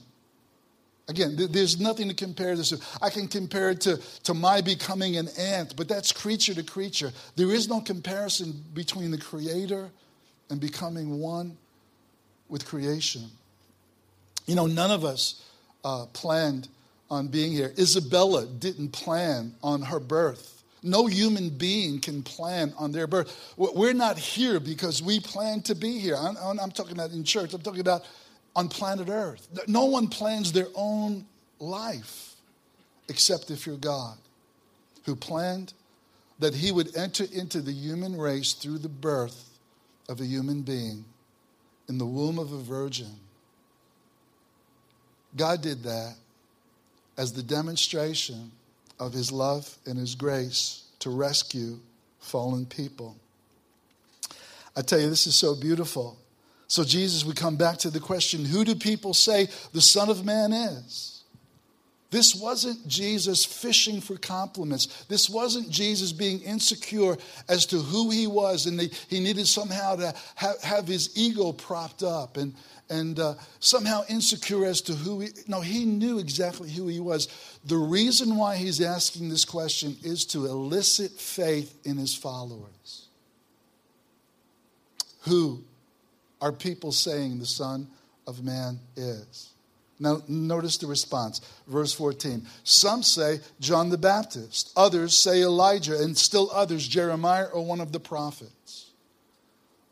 Again, 1.09 1.37
there's 1.51 1.81
nothing 1.81 2.09
to 2.09 2.15
compare 2.15 2.55
this 2.55 2.69
to. 2.69 2.81
I 3.01 3.09
can 3.09 3.29
compare 3.29 3.71
it 3.71 3.81
to, 3.83 3.99
to 4.25 4.35
my 4.35 4.61
becoming 4.61 5.17
an 5.17 5.29
ant, 5.39 5.75
but 5.75 5.89
that's 5.89 6.13
creature 6.13 6.53
to 6.55 6.63
creature. 6.63 7.13
There 7.35 7.51
is 7.51 7.67
no 7.67 7.81
comparison 7.81 8.63
between 8.75 9.11
the 9.11 9.19
creator 9.19 9.91
and 10.51 10.61
becoming 10.61 11.19
one 11.19 11.57
with 12.49 12.67
creation. 12.67 13.25
You 14.47 14.55
know, 14.55 14.67
none 14.67 14.91
of 14.91 15.05
us 15.05 15.45
uh, 15.85 16.07
planned 16.13 16.69
on 17.11 17.29
being 17.29 17.53
here. 17.53 17.73
Isabella 17.79 18.47
didn't 18.47 18.91
plan 18.91 19.55
on 19.63 19.83
her 19.83 20.01
birth. 20.01 20.63
No 20.83 21.07
human 21.07 21.51
being 21.51 22.01
can 22.01 22.23
plan 22.23 22.73
on 22.79 22.93
their 22.93 23.07
birth. 23.07 23.55
We're 23.57 23.95
not 23.95 24.17
here 24.19 24.61
because 24.61 25.03
we 25.03 25.19
plan 25.19 25.61
to 25.63 25.75
be 25.75 25.99
here. 25.99 26.17
I'm, 26.17 26.37
I'm, 26.59 26.71
talking 26.71 26.93
about 26.93 27.11
in 27.11 27.25
church, 27.25 27.53
I'm 27.53 27.63
talking 27.63 27.81
about 27.81 28.07
on 28.55 28.69
planet 28.69 29.09
Earth. 29.09 29.49
No 29.67 29.87
one 29.87 30.09
plans 30.09 30.53
their 30.53 30.69
own 30.75 31.27
life 31.59 32.35
except 33.09 33.51
if 33.51 33.67
you're 33.67 33.77
God, 33.77 34.17
who 35.05 35.17
planned 35.17 35.73
that 36.39 36.55
He 36.55 36.71
would 36.71 36.97
enter 36.97 37.25
into 37.33 37.61
the 37.61 37.73
human 37.73 38.17
race 38.17 38.53
through 38.53 38.79
the 38.79 38.89
birth 38.89 39.59
of 40.09 40.21
a 40.21 40.25
human 40.25 40.63
being 40.63 41.05
in 41.89 41.99
the 41.99 42.07
womb 42.07 42.39
of 42.39 42.53
a 42.53 42.59
virgin. 42.59 43.15
God 45.37 45.63
did 45.63 45.83
that 45.85 46.15
as 47.17 47.33
the 47.33 47.43
demonstration 47.43 48.51
of 48.99 49.13
his 49.13 49.31
love 49.33 49.77
and 49.87 49.99
his 49.99 50.15
grace 50.15 50.85
to 51.01 51.11
rescue 51.11 51.79
fallen 52.21 52.67
people. 52.67 53.17
I 54.77 54.83
tell 54.83 55.01
you, 55.01 55.09
this 55.09 55.27
is 55.27 55.35
so 55.35 55.55
beautiful. 55.55 56.19
So, 56.67 56.85
Jesus, 56.85 57.25
we 57.25 57.33
come 57.33 57.57
back 57.57 57.79
to 57.79 57.91
the 57.91 58.01
question 58.01 58.45
who 58.45 58.65
do 58.65 58.75
people 58.75 59.15
say 59.15 59.49
the 59.73 59.81
Son 59.81 60.11
of 60.11 60.25
Man 60.25 60.53
is? 60.53 61.18
This 62.11 62.35
wasn't 62.35 62.89
Jesus 62.89 63.45
fishing 63.45 64.01
for 64.01 64.17
compliments. 64.17 65.05
This 65.09 65.29
wasn't 65.29 65.69
Jesus 65.69 66.11
being 66.13 66.41
insecure 66.41 67.19
as 67.49 67.67
to 67.67 67.77
who 67.77 68.11
he 68.11 68.27
was 68.27 68.67
and 68.67 68.81
he 68.81 69.21
needed 69.21 69.47
somehow 69.47 69.97
to 69.97 70.15
have, 70.37 70.61
have 70.63 70.89
his 70.89 71.17
ego 71.19 71.53
propped 71.53 72.03
up 72.03 72.39
and, 72.39 72.55
and 72.89 73.19
uh, 73.19 73.35
somehow 73.61 74.05
insecure 74.09 74.65
as 74.65 74.81
to 74.83 74.95
who 74.95 75.21
he. 75.21 75.29
No, 75.47 75.61
he 75.61 75.85
knew 75.85 76.19
exactly 76.19 76.71
who 76.71 76.89
he 76.89 76.99
was. 76.99 77.29
The 77.67 77.77
reason 77.77 78.37
why 78.37 78.57
he's 78.57 78.81
asking 78.81 79.29
this 79.29 79.45
question 79.45 79.97
is 80.03 80.25
to 80.27 80.47
elicit 80.47 81.11
faith 81.13 81.79
in 81.85 81.99
his 81.99 82.15
followers. 82.15 83.09
Who 85.23 85.63
are 86.41 86.53
people 86.53 86.93
saying 86.93 87.39
the 87.39 87.47
Son 87.47 87.89
of 88.27 88.43
Man 88.43 88.81
is? 88.97 89.51
Now, 90.01 90.23
notice 90.29 90.79
the 90.79 90.87
response. 90.87 91.41
Verse 91.67 91.93
14. 91.93 92.47
Some 92.63 93.03
say 93.03 93.41
John 93.59 93.91
the 93.91 93.99
Baptist, 93.99 94.73
others 94.77 95.17
say 95.17 95.43
Elijah, 95.43 96.01
and 96.01 96.17
still 96.17 96.51
others 96.53 96.87
Jeremiah 96.87 97.47
or 97.47 97.65
one 97.65 97.81
of 97.81 97.93
the 97.93 98.01
prophets. 98.01 98.91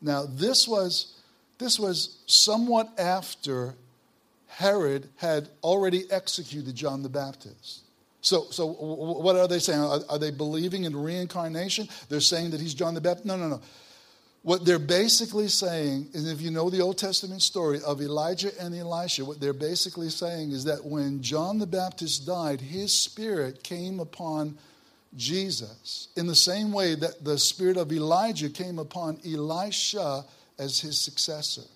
Now, 0.01 0.25
this 0.27 0.67
was 0.67 1.13
this 1.57 1.79
was 1.79 2.19
somewhat 2.27 2.87
after 2.99 3.73
Herod 4.47 5.09
had 5.17 5.49
already 5.63 6.09
executed 6.11 6.75
John 6.75 7.03
the 7.03 7.09
Baptist. 7.09 7.81
So, 8.21 8.45
so 8.49 8.67
what 8.67 9.35
are 9.35 9.47
they 9.47 9.59
saying? 9.59 9.79
Are, 9.79 9.99
are, 10.09 10.19
they 10.19 10.31
believing 10.31 10.83
in 10.83 10.95
reincarnation? 10.95 11.87
They're 12.09 12.19
saying 12.19 12.51
that 12.51 12.59
he's 12.59 12.73
John 12.73 12.93
the 12.93 13.01
Baptist? 13.01 13.25
No, 13.25 13.37
no, 13.37 13.47
no. 13.47 13.61
What 14.47 14.63
they're 14.63 14.79
basically 14.79 15.49
saying 15.49 16.07
is 16.13 16.31
if 16.31 16.39
you 16.39 16.51
know 16.51 16.69
the 16.69 16.79
Old 16.79 16.97
Testament 16.97 17.41
story 17.41 17.81
of 17.85 17.99
Elijah 17.99 18.49
and 18.61 18.73
Elisha, 18.73 19.25
what 19.25 19.41
they're 19.41 19.51
basically 19.51 20.09
saying 20.09 20.51
is 20.51 20.63
that 20.63 20.85
when 20.85 21.21
John 21.21 21.59
the 21.59 21.67
Baptist 21.67 22.25
died, 22.25 22.61
his 22.61 22.93
spirit 22.93 23.61
came 23.61 23.99
upon 23.99 24.57
Jesus 25.17 26.07
in 26.15 26.27
the 26.27 26.33
same 26.33 26.71
way 26.71 26.95
that 26.95 27.25
the 27.25 27.37
spirit 27.37 27.75
of 27.75 27.91
Elijah 27.91 28.47
came 28.49 28.79
upon 28.79 29.19
Elisha 29.29 30.23
as 30.57 30.79
his 30.79 30.97
successor. 30.97 31.67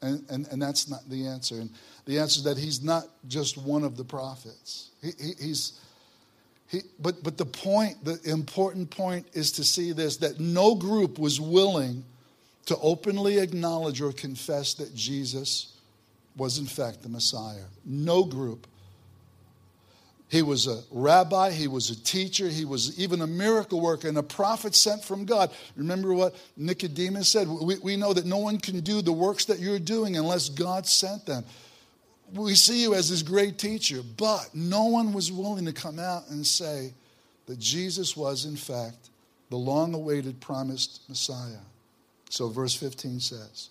And, 0.00 0.24
and, 0.30 0.46
and 0.52 0.62
that's 0.62 0.88
not 0.88 1.00
the 1.10 1.26
answer. 1.26 1.56
And 1.56 1.68
the 2.04 2.20
answer 2.20 2.38
is 2.38 2.44
that 2.44 2.58
he's 2.58 2.80
not 2.80 3.06
just 3.26 3.58
one 3.58 3.82
of 3.82 3.96
the 3.96 4.04
prophets. 4.04 4.90
He, 5.02 5.10
he, 5.18 5.32
he's, 5.46 5.80
he, 6.68 6.80
but, 7.00 7.22
but 7.22 7.38
the 7.38 7.46
point, 7.46 8.04
the 8.04 8.20
important 8.24 8.90
point 8.90 9.26
is 9.32 9.52
to 9.52 9.64
see 9.64 9.92
this 9.92 10.18
that 10.18 10.38
no 10.38 10.74
group 10.74 11.18
was 11.18 11.40
willing 11.40 12.04
to 12.66 12.76
openly 12.78 13.38
acknowledge 13.38 14.00
or 14.00 14.12
confess 14.12 14.74
that 14.74 14.94
Jesus 14.94 15.74
was, 16.36 16.58
in 16.58 16.66
fact, 16.66 17.02
the 17.02 17.08
Messiah. 17.08 17.64
No 17.84 18.24
group 18.24 18.66
he 20.28 20.42
was 20.42 20.66
a 20.66 20.82
rabbi, 20.90 21.50
he 21.50 21.68
was 21.68 21.88
a 21.88 22.04
teacher, 22.04 22.48
he 22.48 22.66
was 22.66 22.98
even 23.00 23.22
a 23.22 23.26
miracle 23.26 23.80
worker 23.80 24.08
and 24.08 24.18
a 24.18 24.22
prophet 24.22 24.74
sent 24.74 25.02
from 25.02 25.24
God. 25.24 25.50
Remember 25.74 26.12
what 26.12 26.36
Nicodemus 26.56 27.30
said? 27.30 27.48
We, 27.48 27.78
we 27.78 27.96
know 27.96 28.12
that 28.12 28.26
no 28.26 28.36
one 28.36 28.58
can 28.58 28.80
do 28.80 29.00
the 29.00 29.12
works 29.12 29.46
that 29.46 29.58
you're 29.58 29.78
doing 29.78 30.16
unless 30.16 30.50
God 30.50 30.86
sent 30.86 31.24
them. 31.24 31.44
We 32.32 32.54
see 32.54 32.82
you 32.82 32.94
as 32.94 33.10
this 33.10 33.22
great 33.22 33.58
teacher, 33.58 34.02
but 34.16 34.50
no 34.54 34.84
one 34.84 35.12
was 35.12 35.32
willing 35.32 35.64
to 35.66 35.72
come 35.72 35.98
out 35.98 36.28
and 36.30 36.46
say 36.46 36.92
that 37.46 37.58
Jesus 37.58 38.16
was, 38.16 38.44
in 38.44 38.56
fact, 38.56 39.10
the 39.50 39.56
long 39.56 39.94
awaited 39.94 40.40
promised 40.40 41.02
Messiah. 41.08 41.60
So, 42.30 42.48
verse 42.48 42.74
15 42.74 43.20
says, 43.20 43.70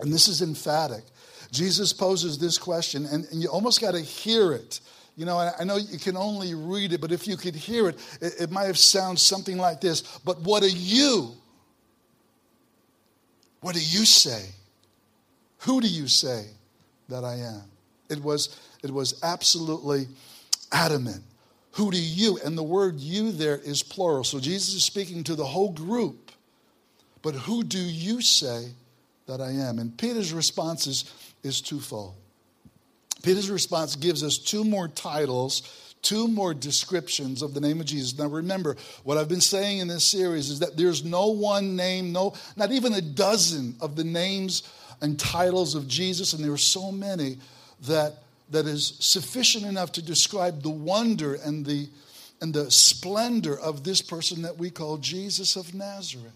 and 0.00 0.12
this 0.12 0.28
is 0.28 0.42
emphatic. 0.42 1.02
Jesus 1.50 1.92
poses 1.92 2.38
this 2.38 2.56
question, 2.56 3.06
and, 3.06 3.26
and 3.32 3.42
you 3.42 3.48
almost 3.48 3.80
got 3.80 3.92
to 3.92 4.00
hear 4.00 4.52
it 4.52 4.80
you 5.18 5.24
know, 5.24 5.36
I 5.36 5.64
know 5.64 5.78
you 5.78 5.98
can 5.98 6.16
only 6.16 6.54
read 6.54 6.92
it, 6.92 7.00
but 7.00 7.10
if 7.10 7.26
you 7.26 7.36
could 7.36 7.56
hear 7.56 7.88
it, 7.88 7.98
it, 8.20 8.34
it 8.42 8.50
might 8.52 8.66
have 8.66 8.78
sounded 8.78 9.18
something 9.18 9.58
like 9.58 9.80
this. 9.80 10.02
But 10.24 10.40
what 10.42 10.62
are 10.62 10.68
you? 10.68 11.32
What 13.60 13.74
do 13.74 13.80
you 13.80 14.04
say? 14.06 14.46
Who 15.62 15.80
do 15.80 15.88
you 15.88 16.06
say 16.06 16.46
that 17.08 17.24
I 17.24 17.36
am? 17.36 17.64
It 18.08 18.22
was, 18.22 18.58
it 18.82 18.90
was 18.90 19.20
absolutely 19.22 20.06
adamant. 20.72 21.22
Who 21.72 21.90
do 21.90 22.00
you? 22.00 22.38
And 22.44 22.56
the 22.56 22.62
word 22.62 22.98
you 22.98 23.30
there 23.32 23.58
is 23.58 23.82
plural. 23.82 24.24
So 24.24 24.40
Jesus 24.40 24.74
is 24.74 24.84
speaking 24.84 25.24
to 25.24 25.34
the 25.34 25.44
whole 25.44 25.70
group. 25.70 26.32
But 27.22 27.34
who 27.34 27.62
do 27.62 27.78
you 27.78 28.20
say 28.20 28.70
that 29.26 29.40
I 29.40 29.50
am? 29.50 29.78
And 29.78 29.96
Peter's 29.96 30.32
response 30.32 30.86
is, 30.86 31.12
is 31.42 31.60
twofold. 31.60 32.14
Peter's 33.22 33.50
response 33.50 33.96
gives 33.96 34.22
us 34.22 34.38
two 34.38 34.64
more 34.64 34.88
titles, 34.88 35.94
two 36.02 36.28
more 36.28 36.54
descriptions 36.54 37.42
of 37.42 37.54
the 37.54 37.60
name 37.60 37.80
of 37.80 37.86
Jesus. 37.86 38.18
Now 38.18 38.28
remember, 38.28 38.76
what 39.02 39.18
I've 39.18 39.28
been 39.28 39.40
saying 39.40 39.78
in 39.78 39.88
this 39.88 40.04
series 40.04 40.48
is 40.50 40.60
that 40.60 40.76
there's 40.76 41.04
no 41.04 41.28
one 41.28 41.74
name, 41.74 42.12
no, 42.12 42.34
not 42.56 42.70
even 42.70 42.92
a 42.92 43.00
dozen 43.00 43.76
of 43.80 43.96
the 43.96 44.04
names 44.04 44.62
and 45.00 45.18
titles 45.18 45.74
of 45.74 45.88
Jesus, 45.88 46.32
and 46.32 46.44
there 46.44 46.52
are 46.52 46.58
so 46.58 46.90
many 46.92 47.38
that 47.86 48.14
that 48.50 48.66
is 48.66 48.94
sufficient 48.98 49.64
enough 49.64 49.92
to 49.92 50.02
describe 50.02 50.62
the 50.62 50.70
wonder 50.70 51.34
and 51.34 51.66
the 51.66 51.88
and 52.40 52.54
the 52.54 52.70
splendor 52.70 53.58
of 53.58 53.84
this 53.84 54.00
person 54.00 54.42
that 54.42 54.56
we 54.56 54.70
call 54.70 54.96
Jesus 54.96 55.56
of 55.56 55.74
Nazareth. 55.74 56.32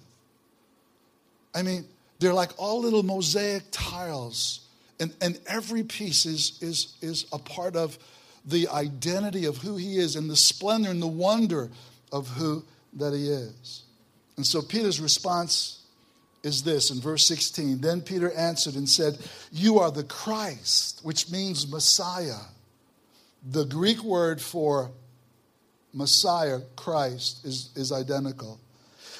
I 1.54 1.62
mean, 1.62 1.84
they're 2.18 2.32
like 2.32 2.50
all 2.56 2.80
little 2.80 3.02
mosaic 3.02 3.64
tiles, 3.70 4.60
and, 4.98 5.14
and 5.20 5.38
every 5.46 5.82
piece 5.82 6.26
is, 6.26 6.58
is, 6.60 6.94
is 7.02 7.26
a 7.32 7.38
part 7.38 7.76
of 7.76 7.98
the 8.44 8.68
identity 8.68 9.44
of 9.44 9.58
who 9.58 9.76
he 9.76 9.98
is 9.98 10.16
and 10.16 10.28
the 10.28 10.36
splendor 10.36 10.90
and 10.90 11.00
the 11.00 11.06
wonder 11.06 11.70
of 12.10 12.28
who 12.28 12.64
that 12.94 13.12
he 13.12 13.28
is. 13.28 13.82
And 14.36 14.46
so 14.46 14.62
Peter's 14.62 15.00
response 15.00 15.81
is 16.42 16.62
this 16.62 16.90
in 16.90 17.00
verse 17.00 17.26
16. 17.26 17.80
Then 17.80 18.00
Peter 18.00 18.32
answered 18.32 18.74
and 18.74 18.88
said, 18.88 19.18
You 19.50 19.78
are 19.78 19.90
the 19.90 20.04
Christ, 20.04 21.00
which 21.02 21.30
means 21.30 21.70
Messiah. 21.70 22.40
The 23.50 23.64
Greek 23.64 24.02
word 24.02 24.40
for 24.40 24.90
Messiah, 25.92 26.60
Christ, 26.76 27.44
is, 27.44 27.70
is 27.76 27.92
identical. 27.92 28.60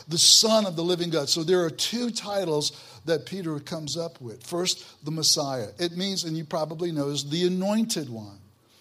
The 0.08 0.18
Son 0.18 0.66
of 0.66 0.74
the 0.74 0.82
living 0.82 1.10
God. 1.10 1.28
So 1.28 1.44
there 1.44 1.64
are 1.64 1.70
two 1.70 2.10
titles 2.10 2.72
that 3.04 3.26
Peter 3.26 3.58
comes 3.60 3.96
up 3.96 4.20
with. 4.20 4.44
First, 4.44 5.04
the 5.04 5.10
Messiah. 5.10 5.68
It 5.78 5.96
means, 5.96 6.24
and 6.24 6.36
you 6.36 6.44
probably 6.44 6.92
know, 6.92 7.08
is 7.08 7.28
the 7.28 7.46
anointed 7.46 8.08
one. 8.08 8.38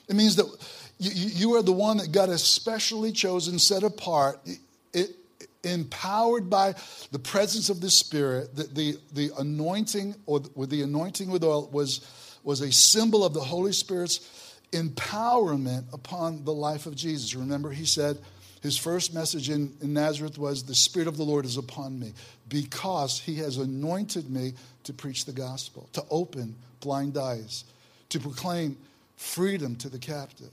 It 0.08 0.16
means 0.16 0.36
that 0.38 0.46
you, 0.98 1.12
you 1.12 1.56
are 1.56 1.62
the 1.64 1.72
one 1.72 1.98
that 1.98 2.12
God 2.12 2.30
has 2.30 2.44
specially 2.44 3.12
chosen, 3.12 3.60
set 3.60 3.84
apart, 3.84 4.40
it, 4.94 5.10
empowered 5.64 6.50
by 6.50 6.76
the 7.12 7.20
presence 7.20 7.70
of 7.70 7.82
the 7.82 7.90
Spirit. 7.90 8.56
The, 8.56 8.64
the, 8.64 8.98
the 9.14 9.32
anointing, 9.38 10.16
or 10.26 10.42
with 10.56 10.70
the 10.70 10.82
anointing 10.82 11.30
with 11.30 11.44
oil, 11.44 11.70
was, 11.72 12.02
was 12.44 12.62
a 12.62 12.72
symbol 12.72 13.24
of 13.24 13.34
the 13.34 13.42
Holy 13.42 13.74
Spirit's 13.74 14.58
empowerment 14.72 15.94
upon 15.94 16.44
the 16.44 16.54
life 16.54 16.86
of 16.86 16.96
Jesus. 16.96 17.36
Remember, 17.36 17.72
he 17.72 17.86
said 17.86 18.18
his 18.62 18.78
first 18.78 19.14
message 19.14 19.50
in, 19.50 19.76
in 19.82 19.94
Nazareth 19.94 20.38
was, 20.38 20.64
The 20.64 20.76
Spirit 20.76 21.08
of 21.08 21.18
the 21.18 21.24
Lord 21.24 21.46
is 21.46 21.58
upon 21.58 22.00
me, 22.00 22.14
because 22.48 23.20
he 23.20 23.36
has 23.38 23.58
anointed 23.58 24.30
me 24.30 24.54
to 24.84 24.94
preach 24.94 25.26
the 25.26 25.32
gospel, 25.32 25.90
to 25.94 26.04
open 26.10 26.56
blind 26.80 27.18
eyes, 27.18 27.64
to 28.10 28.20
proclaim 28.20 28.78
freedom 29.18 29.76
to 29.78 29.90
the 29.90 30.00
captive. 30.00 30.50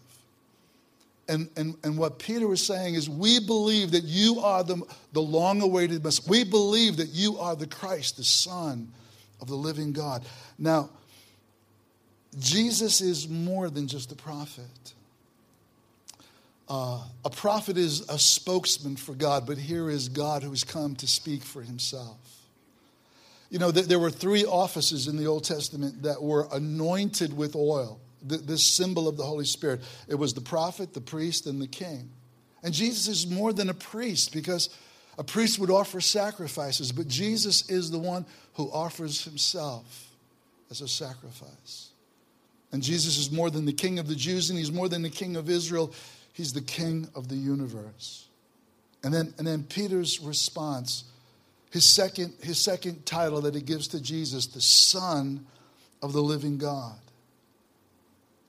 And, 1.29 1.51
and, 1.57 1.77
and 1.85 1.99
what 1.99 2.19
Peter 2.19 2.49
was 2.49 2.65
saying 2.65 2.95
is, 2.95 3.09
we 3.09 3.39
believe 3.39 3.91
that 3.91 4.05
you 4.05 4.41
are 4.41 4.65
the, 4.65 4.83
the 5.13 5.21
long 5.21 5.61
awaited 5.61 6.03
Messiah. 6.03 6.31
We 6.31 6.45
believe 6.45 6.97
that 6.97 7.11
you 7.11 7.39
are 7.39 7.55
the 7.55 7.67
Christ, 7.67 8.17
the 8.17 8.25
Son 8.25 8.91
of 9.41 9.49
the 9.49 9.55
living 9.55 9.93
God. 9.93 10.25
Now, 10.59 10.91
Jesus 12.39 13.01
is 13.01 13.29
more 13.29 13.69
than 13.69 13.89
just 13.89 14.11
a 14.13 14.17
prophet. 14.17 14.65
Uh, 16.69 17.03
a 17.25 17.31
prophet 17.31 17.79
is 17.79 18.09
a 18.09 18.19
spokesman 18.19 18.97
for 18.97 19.15
God, 19.15 19.47
but 19.47 19.57
here 19.57 19.89
is 19.89 20.09
God 20.09 20.43
who 20.43 20.51
has 20.51 20.65
come 20.65 20.95
to 20.97 21.07
speak 21.07 21.43
for 21.43 21.63
himself. 21.63 22.19
You 23.51 23.59
know, 23.59 23.71
there 23.71 23.99
were 23.99 24.11
three 24.11 24.45
offices 24.45 25.09
in 25.09 25.17
the 25.17 25.27
Old 25.27 25.45
Testament 25.45 26.03
that 26.03 26.23
were 26.23 26.47
anointed 26.53 27.35
with 27.35 27.57
oil, 27.57 27.99
this 28.23 28.65
symbol 28.65 29.09
of 29.09 29.17
the 29.17 29.25
Holy 29.25 29.45
Spirit. 29.45 29.81
It 30.09 30.17
was 30.17 30.35
the 30.35 30.41
prophet, 30.41 30.95
the 30.95 31.01
priest, 31.01 31.47
and 31.47 31.61
the 31.61 31.69
king. 31.69 32.11
And 32.63 32.75
Jesus 32.75 33.09
is 33.09 33.27
more 33.27 33.53
than 33.53 33.69
a 33.69 33.75
priest 33.75 34.33
because 34.33 34.69
a 35.17 35.25
priest 35.25 35.59
would 35.59 35.71
offer 35.71 36.01
sacrifices, 36.01 36.93
but 36.93 37.09
Jesus 37.09 37.69
is 37.71 37.91
the 37.91 37.99
one 37.99 38.25
who 38.55 38.71
offers 38.71 39.25
himself 39.25 40.11
as 40.71 40.81
a 40.81 40.89
sacrifice. 40.89 41.91
And 42.73 42.83
Jesus 42.83 43.19
is 43.19 43.31
more 43.31 43.51
than 43.51 43.65
the 43.65 43.73
king 43.73 43.99
of 43.99 44.09
the 44.09 44.15
Jews, 44.15 44.51
and 44.51 44.59
he's 44.59 44.73
more 44.73 44.89
than 44.89 45.03
the 45.03 45.11
king 45.11 45.37
of 45.37 45.49
Israel. 45.49 45.93
He's 46.33 46.53
the 46.53 46.61
king 46.61 47.09
of 47.15 47.29
the 47.29 47.37
universe. 47.37 48.27
And 49.03 49.15
then, 49.15 49.33
and 49.39 49.47
then 49.47 49.63
Peter's 49.65 50.21
response, 50.21 51.05
his 51.71 51.87
second, 51.87 52.35
his 52.43 52.59
second 52.59 53.07
title 53.07 53.41
that 53.43 53.55
he 53.55 53.61
gives 53.61 53.89
to 53.89 54.03
Jesus, 54.03 54.47
the 54.47 54.61
Son 54.61 55.47
of 56.03 56.13
the 56.13 56.23
living 56.23 56.59
God. 56.59 56.99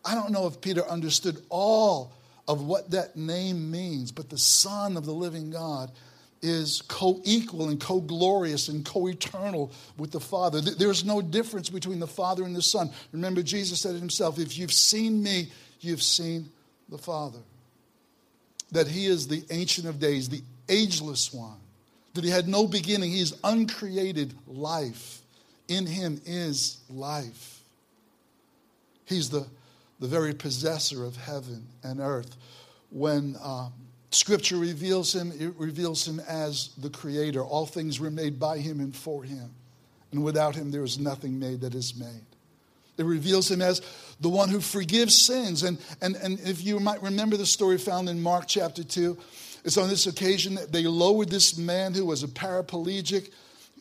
I 0.06 0.16
don't 0.16 0.32
know 0.32 0.48
if 0.48 0.62
Peter 0.62 0.86
understood 0.86 1.42
all 1.50 2.14
of 2.48 2.64
what 2.64 2.92
that 2.92 3.16
name 3.16 3.70
means, 3.70 4.12
but 4.12 4.30
the 4.30 4.38
Son 4.38 4.98
of 4.98 5.06
the 5.06 5.12
living 5.12 5.52
God 5.52 5.92
is 6.42 6.82
co 6.88 7.20
equal 7.24 7.70
and 7.70 7.80
co 7.80 8.00
glorious 8.00 8.70
and 8.70 8.86
co 8.86 9.08
eternal 9.08 9.72
with 9.98 10.12
the 10.12 10.20
Father. 10.20 10.62
There's 10.62 11.04
no 11.04 11.22
difference 11.22 11.70
between 11.70 12.00
the 12.00 12.08
Father 12.08 12.44
and 12.44 12.56
the 12.56 12.62
Son. 12.62 12.90
Remember, 13.12 13.44
Jesus 13.44 13.82
said 13.82 13.96
it 13.96 14.00
himself 14.00 14.40
if 14.40 14.58
you've 14.58 14.74
seen 14.74 15.22
me, 15.22 15.52
you've 15.82 16.04
seen 16.04 16.50
the 16.90 16.98
Father. 16.98 17.40
That 18.72 18.88
he 18.88 19.08
is 19.08 19.28
the 19.28 19.44
Ancient 19.50 19.88
of 19.88 20.00
Days, 20.00 20.30
the 20.30 20.44
ageless 20.70 21.34
one, 21.34 21.58
that 22.14 22.24
he 22.24 22.30
had 22.30 22.48
no 22.48 22.68
beginning, 22.68 23.12
he 23.12 23.22
is 23.22 23.36
uncreated 23.44 24.34
life. 24.48 25.22
In 25.68 25.86
him 25.86 26.20
is 26.26 26.78
life. 26.90 27.62
He's 29.06 29.30
the, 29.30 29.46
the 30.00 30.08
very 30.08 30.34
possessor 30.34 31.04
of 31.04 31.16
heaven 31.18 31.68
and 31.84 32.00
earth. 32.00 32.36
When 32.90 33.36
um, 33.44 33.74
Scripture 34.12 34.58
reveals 34.58 35.14
him, 35.14 35.32
it 35.38 35.54
reveals 35.58 36.08
him 36.08 36.20
as 36.28 36.70
the 36.78 36.90
creator. 36.90 37.44
All 37.44 37.66
things 37.66 38.00
were 38.00 38.10
made 38.10 38.40
by 38.40 38.58
him 38.58 38.80
and 38.80 38.96
for 38.96 39.24
him. 39.24 39.52
And 40.12 40.24
without 40.24 40.56
him, 40.56 40.72
there 40.72 40.84
is 40.84 40.98
nothing 40.98 41.40
made 41.40 41.62
that 41.62 41.76
is 41.76 41.96
made. 41.96 42.26
It 42.98 43.06
reveals 43.06 43.50
him 43.50 43.62
as 43.62 43.82
the 44.20 44.30
one 44.30 44.50
who 44.50 44.60
forgives 44.60 45.16
sins. 45.16 45.64
And, 45.64 45.78
and, 46.02 46.16
and 46.16 46.40
if 46.42 46.64
you 46.64 46.80
might 46.80 47.02
remember 47.02 47.38
the 47.38 47.46
story 47.46 47.78
found 47.78 48.10
in 48.10 48.22
Mark 48.22 48.46
chapter 48.48 48.84
2, 48.84 49.18
it's 49.64 49.78
on 49.78 49.90
this 49.90 50.08
occasion 50.08 50.56
that 50.56 50.72
they 50.72 50.84
lowered 50.84 51.30
this 51.30 51.58
man 51.58 51.94
who 51.94 52.06
was 52.06 52.24
a 52.24 52.28
paraplegic 52.28 53.32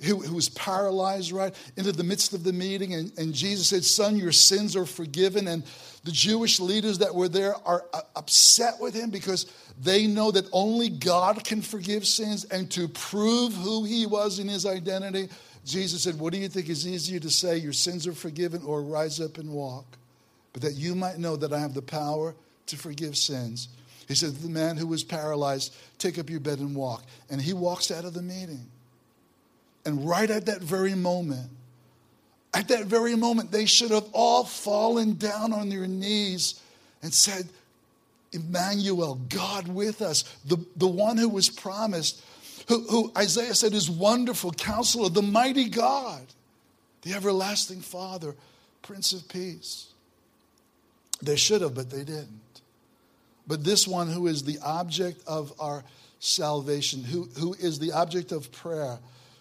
who, 0.04 0.20
who 0.20 0.34
was 0.34 0.48
paralyzed, 0.50 1.32
right, 1.32 1.54
into 1.76 1.92
the 1.92 2.04
midst 2.04 2.32
of 2.32 2.44
the 2.44 2.52
meeting. 2.52 2.94
And, 2.94 3.12
and 3.18 3.34
Jesus 3.34 3.68
said, 3.68 3.84
Son, 3.84 4.16
your 4.16 4.32
sins 4.32 4.76
are 4.76 4.86
forgiven. 4.86 5.48
And 5.48 5.64
the 6.04 6.12
Jewish 6.12 6.60
leaders 6.60 6.98
that 6.98 7.14
were 7.14 7.28
there 7.28 7.54
are 7.66 7.84
uh, 7.92 8.00
upset 8.14 8.74
with 8.80 8.94
him 8.94 9.10
because 9.10 9.46
they 9.80 10.06
know 10.06 10.30
that 10.30 10.48
only 10.52 10.88
God 10.88 11.44
can 11.44 11.62
forgive 11.62 12.06
sins. 12.06 12.44
And 12.44 12.70
to 12.72 12.88
prove 12.88 13.54
who 13.54 13.84
he 13.84 14.06
was 14.06 14.38
in 14.38 14.48
his 14.48 14.66
identity, 14.66 15.28
Jesus 15.64 16.02
said, 16.02 16.18
What 16.18 16.32
do 16.32 16.38
you 16.38 16.48
think 16.48 16.68
is 16.68 16.86
easier 16.86 17.20
to 17.20 17.30
say, 17.30 17.58
your 17.58 17.72
sins 17.72 18.06
are 18.06 18.12
forgiven, 18.12 18.62
or 18.64 18.82
rise 18.82 19.20
up 19.20 19.38
and 19.38 19.50
walk? 19.50 19.98
But 20.52 20.62
that 20.62 20.74
you 20.74 20.94
might 20.94 21.18
know 21.18 21.36
that 21.36 21.52
I 21.52 21.58
have 21.58 21.74
the 21.74 21.82
power 21.82 22.34
to 22.66 22.76
forgive 22.76 23.16
sins. 23.16 23.68
He 24.06 24.14
said 24.14 24.34
the 24.36 24.48
man 24.48 24.76
who 24.76 24.86
was 24.86 25.04
paralyzed, 25.04 25.74
Take 25.98 26.18
up 26.18 26.30
your 26.30 26.40
bed 26.40 26.60
and 26.60 26.74
walk. 26.74 27.04
And 27.30 27.40
he 27.40 27.52
walks 27.52 27.90
out 27.90 28.04
of 28.04 28.14
the 28.14 28.22
meeting. 28.22 28.66
And 29.88 30.06
right 30.06 30.30
at 30.30 30.44
that 30.44 30.60
very 30.60 30.94
moment, 30.94 31.48
at 32.52 32.68
that 32.68 32.84
very 32.84 33.16
moment, 33.16 33.50
they 33.50 33.64
should 33.64 33.90
have 33.90 34.06
all 34.12 34.44
fallen 34.44 35.14
down 35.14 35.50
on 35.54 35.70
their 35.70 35.86
knees 35.86 36.60
and 37.02 37.12
said, 37.12 37.48
Emmanuel, 38.32 39.14
God 39.30 39.66
with 39.66 40.02
us, 40.02 40.24
the, 40.44 40.58
the 40.76 40.86
one 40.86 41.16
who 41.16 41.30
was 41.30 41.48
promised, 41.48 42.22
who, 42.68 42.82
who 42.82 43.12
Isaiah 43.16 43.54
said 43.54 43.72
is 43.72 43.88
wonderful 43.88 44.52
counselor, 44.52 45.08
the 45.08 45.22
mighty 45.22 45.70
God, 45.70 46.26
the 47.00 47.14
everlasting 47.14 47.80
Father, 47.80 48.34
Prince 48.82 49.14
of 49.14 49.26
Peace. 49.26 49.86
They 51.22 51.36
should 51.36 51.62
have, 51.62 51.72
but 51.72 51.88
they 51.88 52.04
didn't. 52.04 52.60
But 53.46 53.64
this 53.64 53.88
one 53.88 54.08
who 54.08 54.26
is 54.26 54.42
the 54.42 54.58
object 54.62 55.22
of 55.26 55.54
our 55.58 55.82
salvation, 56.20 57.04
who, 57.04 57.30
who 57.38 57.54
is 57.54 57.78
the 57.78 57.92
object 57.92 58.32
of 58.32 58.52
prayer, 58.52 58.98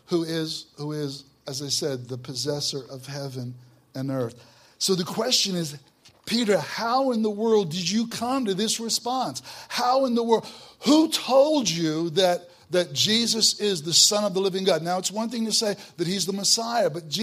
who 0.08 0.24
is, 0.24 0.68
who 0.78 0.92
is, 0.92 1.24
as 1.48 1.62
I 1.62 1.68
said, 1.68 2.08
the 2.08 2.18
possessor 2.18 2.82
of 2.90 3.06
heaven 3.06 3.56
and 3.96 4.12
earth. 4.12 4.36
So 4.80 4.96
the 4.96 5.04
question 5.04 5.56
is, 5.56 5.78
Peter, 6.26 6.58
how 6.58 7.12
in 7.12 7.22
the 7.22 7.30
world 7.30 7.72
did 7.72 7.90
you 7.90 8.08
come 8.08 8.46
to 8.46 8.54
this 8.54 8.80
response? 8.80 9.42
How 9.70 10.06
in 10.06 10.14
the 10.14 10.24
world? 10.24 10.46
Who 10.86 11.10
told 11.10 11.70
you 11.70 12.10
that, 12.12 12.50
that 12.72 12.92
Jesus 12.92 13.60
is 13.62 13.82
the 13.82 13.94
Son 13.94 14.26
of 14.26 14.34
the 14.34 14.42
living 14.42 14.66
God? 14.66 14.84
Now, 14.84 14.98
it's 14.98 15.12
one 15.12 15.30
thing 15.30 15.46
to 15.46 15.54
say 15.54 15.76
that 15.96 16.06
he's 16.06 16.26
the 16.26 16.34
Messiah, 16.34 16.90
but, 16.90 17.18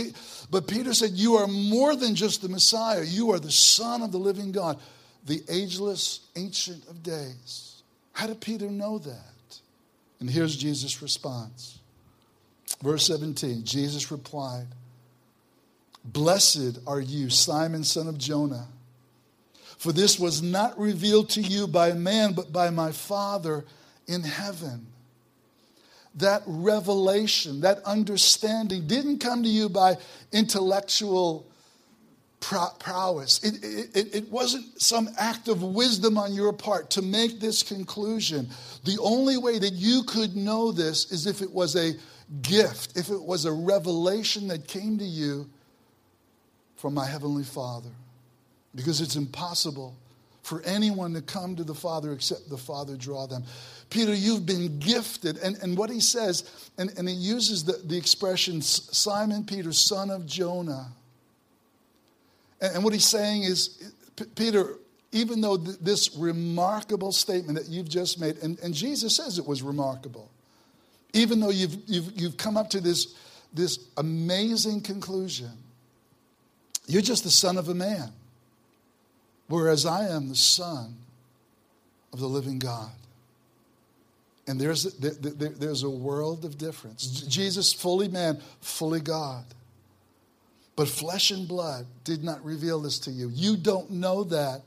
but 0.50 0.66
Peter 0.66 0.94
said, 0.94 1.10
You 1.10 1.34
are 1.34 1.46
more 1.46 1.94
than 1.94 2.14
just 2.14 2.40
the 2.40 2.48
Messiah. 2.48 3.04
You 3.04 3.30
are 3.32 3.38
the 3.38 3.52
Son 3.52 4.00
of 4.00 4.10
the 4.10 4.18
living 4.18 4.52
God, 4.52 4.80
the 5.26 5.42
ageless, 5.50 6.20
ancient 6.34 6.88
of 6.88 7.02
days. 7.02 7.82
How 8.12 8.26
did 8.26 8.40
Peter 8.40 8.70
know 8.70 8.98
that? 8.98 9.60
And 10.18 10.30
here's 10.30 10.56
Jesus' 10.56 11.02
response 11.02 11.78
Verse 12.84 13.06
17 13.06 13.64
Jesus 13.64 14.12
replied, 14.12 14.66
Blessed 16.04 16.80
are 16.86 17.00
you, 17.00 17.30
Simon, 17.30 17.82
son 17.82 18.06
of 18.08 18.18
Jonah, 18.18 18.68
for 19.78 19.90
this 19.90 20.20
was 20.20 20.42
not 20.42 20.78
revealed 20.78 21.30
to 21.30 21.40
you 21.40 21.66
by 21.66 21.94
man, 21.94 22.34
but 22.34 22.52
by 22.52 22.68
my 22.68 22.92
Father 22.92 23.64
in 24.06 24.22
heaven. 24.22 24.86
That 26.16 26.42
revelation, 26.46 27.62
that 27.62 27.82
understanding 27.84 28.86
didn't 28.86 29.18
come 29.18 29.42
to 29.42 29.48
you 29.48 29.70
by 29.70 29.96
intellectual 30.30 31.46
prowess. 32.40 33.42
It, 33.42 33.64
it, 33.96 34.14
it 34.14 34.30
wasn't 34.30 34.80
some 34.80 35.08
act 35.18 35.48
of 35.48 35.62
wisdom 35.62 36.18
on 36.18 36.34
your 36.34 36.52
part 36.52 36.90
to 36.90 37.02
make 37.02 37.40
this 37.40 37.62
conclusion. 37.62 38.50
The 38.84 38.98
only 39.00 39.38
way 39.38 39.58
that 39.58 39.72
you 39.72 40.02
could 40.02 40.36
know 40.36 40.70
this 40.70 41.10
is 41.10 41.26
if 41.26 41.40
it 41.40 41.50
was 41.50 41.74
a 41.76 41.94
gift, 42.42 42.96
if 42.96 43.10
it 43.10 43.22
was 43.22 43.44
a 43.44 43.52
revelation 43.52 44.48
that 44.48 44.66
came 44.66 44.98
to 44.98 45.04
you 45.04 45.48
from 46.76 46.94
my 46.94 47.06
Heavenly 47.06 47.44
Father. 47.44 47.90
Because 48.74 49.00
it's 49.00 49.16
impossible 49.16 49.96
for 50.42 50.60
anyone 50.62 51.14
to 51.14 51.22
come 51.22 51.56
to 51.56 51.64
the 51.64 51.74
Father 51.74 52.12
except 52.12 52.50
the 52.50 52.58
Father 52.58 52.96
draw 52.96 53.26
them. 53.26 53.44
Peter, 53.88 54.14
you've 54.14 54.44
been 54.44 54.78
gifted. 54.78 55.38
And, 55.38 55.56
and 55.62 55.78
what 55.78 55.88
he 55.88 56.00
says, 56.00 56.70
and, 56.76 56.92
and 56.98 57.08
he 57.08 57.14
uses 57.14 57.64
the, 57.64 57.80
the 57.84 57.96
expression 57.96 58.60
Simon 58.60 59.44
Peter, 59.44 59.72
son 59.72 60.10
of 60.10 60.26
Jonah. 60.26 60.88
And, 62.60 62.76
and 62.76 62.84
what 62.84 62.92
he's 62.92 63.06
saying 63.06 63.44
is, 63.44 63.92
Peter, 64.34 64.76
even 65.12 65.40
though 65.40 65.56
th- 65.56 65.78
this 65.78 66.14
remarkable 66.16 67.12
statement 67.12 67.58
that 67.58 67.68
you've 67.68 67.88
just 67.88 68.20
made, 68.20 68.36
and, 68.38 68.58
and 68.58 68.74
Jesus 68.74 69.16
says 69.16 69.38
it 69.38 69.46
was 69.46 69.62
remarkable, 69.62 70.30
even 71.14 71.40
though 71.40 71.50
you've, 71.50 71.76
you've, 71.86 72.20
you've 72.20 72.36
come 72.36 72.56
up 72.56 72.68
to 72.70 72.80
this, 72.80 73.14
this 73.54 73.78
amazing 73.96 74.82
conclusion, 74.82 75.52
you're 76.86 77.02
just 77.02 77.24
the 77.24 77.30
son 77.30 77.56
of 77.56 77.68
a 77.68 77.74
man, 77.74 78.12
whereas 79.48 79.86
I 79.86 80.08
am 80.08 80.28
the 80.28 80.34
son 80.34 80.96
of 82.12 82.18
the 82.18 82.26
living 82.26 82.58
God. 82.58 82.90
And 84.46 84.60
there's, 84.60 84.82
there, 84.96 85.12
there, 85.12 85.48
there's 85.48 85.84
a 85.84 85.90
world 85.90 86.44
of 86.44 86.58
difference. 86.58 87.06
Jesus, 87.06 87.72
fully 87.72 88.08
man, 88.08 88.42
fully 88.60 89.00
God. 89.00 89.44
But 90.76 90.88
flesh 90.88 91.30
and 91.30 91.48
blood 91.48 91.86
did 92.02 92.24
not 92.24 92.44
reveal 92.44 92.80
this 92.80 92.98
to 93.00 93.10
you. 93.10 93.30
You 93.32 93.56
don't 93.56 93.90
know 93.90 94.24
that 94.24 94.62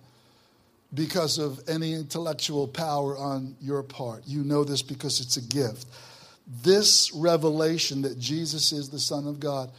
because 0.93 1.37
of 1.37 1.59
any 1.67 1.93
intellectual 1.93 2.67
power 2.67 3.17
on 3.17 3.55
your 3.61 3.83
part. 3.83 4.23
You 4.25 4.43
know 4.43 4.63
this 4.63 4.81
because 4.81 5.19
it's 5.19 5.37
a 5.37 5.41
gift. 5.41 5.85
This 6.47 7.11
revelation 7.13 8.03
that 8.03 8.17
Jesus 8.17 8.71
is 8.71 8.89
the 8.89 8.99
Son 8.99 9.27
of 9.27 9.39
God, 9.39 9.71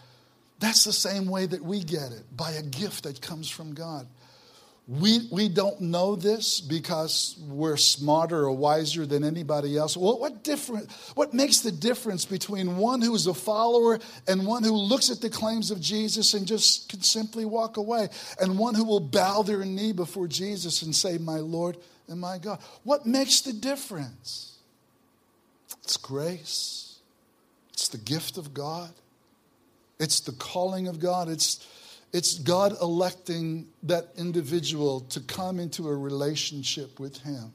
that's 0.59 0.85
the 0.85 0.92
same 0.92 1.26
way 1.28 1.46
that 1.46 1.62
we 1.62 1.83
get 1.83 2.12
it 2.12 2.24
by 2.37 2.52
a 2.52 2.62
gift 2.62 3.04
that 3.04 3.20
comes 3.20 3.48
from 3.48 3.74
God. 3.74 4.07
We, 4.88 5.28
we 5.31 5.50
don't 5.50 5.83
know 5.83 6.16
this 6.16 6.62
because 6.62 7.37
we're 7.46 7.76
smarter 7.76 8.44
or 8.44 8.52
wiser 8.52 9.04
than 9.04 9.22
anybody 9.22 9.76
else. 9.76 9.98
Well, 9.98 10.18
what, 10.18 10.42
different, 10.42 10.90
what 11.14 11.35
makes 11.35 11.61
the 11.61 11.70
difference 11.70 12.24
between 12.24 12.78
one 12.78 13.02
who 13.02 13.14
is 13.14 13.26
a 13.26 13.35
follower 13.35 13.98
and 14.26 14.46
one 14.46 14.64
who 14.64 14.72
looks 14.72 15.11
at 15.11 15.20
the 15.20 15.28
claims 15.28 15.70
of 15.70 15.78
Jesus 15.78 16.33
and 16.33 16.46
just 16.46 16.88
can 16.88 17.02
simply 17.02 17.44
walk 17.44 17.76
away, 17.76 18.09
and 18.40 18.59
one 18.59 18.74
who 18.74 18.85
will 18.85 18.98
bow 18.98 19.42
their 19.42 19.62
knee 19.62 19.92
before 19.92 20.26
Jesus 20.26 20.81
and 20.81 20.96
say, 20.96 21.18
My 21.18 21.38
Lord 21.38 21.76
and 22.09 22.18
my 22.18 22.38
God? 22.38 22.59
What 22.83 23.04
makes 23.04 23.42
the 23.42 23.52
difference? 23.52 24.47
It's 25.83 25.96
grace, 25.96 26.98
it's 27.72 27.88
the 27.88 27.98
gift 27.98 28.38
of 28.38 28.54
God, 28.54 28.90
it's 29.98 30.20
the 30.20 30.33
calling 30.33 30.88
of 30.88 31.00
God, 31.00 31.28
it's 31.28 31.66
it's 32.12 32.38
God 32.38 32.74
electing 32.81 33.68
that 33.83 34.09
individual 34.16 35.00
to 35.11 35.20
come 35.20 35.61
into 35.61 35.88
a 35.88 35.94
relationship 35.94 36.98
with 36.98 37.18
Him. 37.18 37.52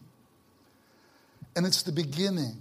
And 1.56 1.66
it's 1.66 1.84
the 1.84 1.92
beginning, 1.92 2.58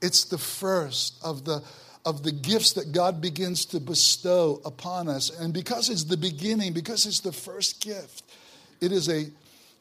it's 0.00 0.24
the 0.24 0.38
first 0.38 1.22
of 1.22 1.44
the, 1.44 1.62
of 2.04 2.22
the 2.22 2.32
gifts 2.32 2.72
that 2.72 2.92
God 2.92 3.20
begins 3.20 3.66
to 3.66 3.80
bestow 3.80 4.60
upon 4.64 5.08
us. 5.08 5.30
And 5.38 5.52
because 5.52 5.90
it's 5.90 6.04
the 6.04 6.16
beginning, 6.16 6.72
because 6.72 7.06
it's 7.06 7.20
the 7.20 7.32
first 7.32 7.82
gift, 7.82 8.22
it 8.80 8.92
is, 8.92 9.08
a, 9.08 9.26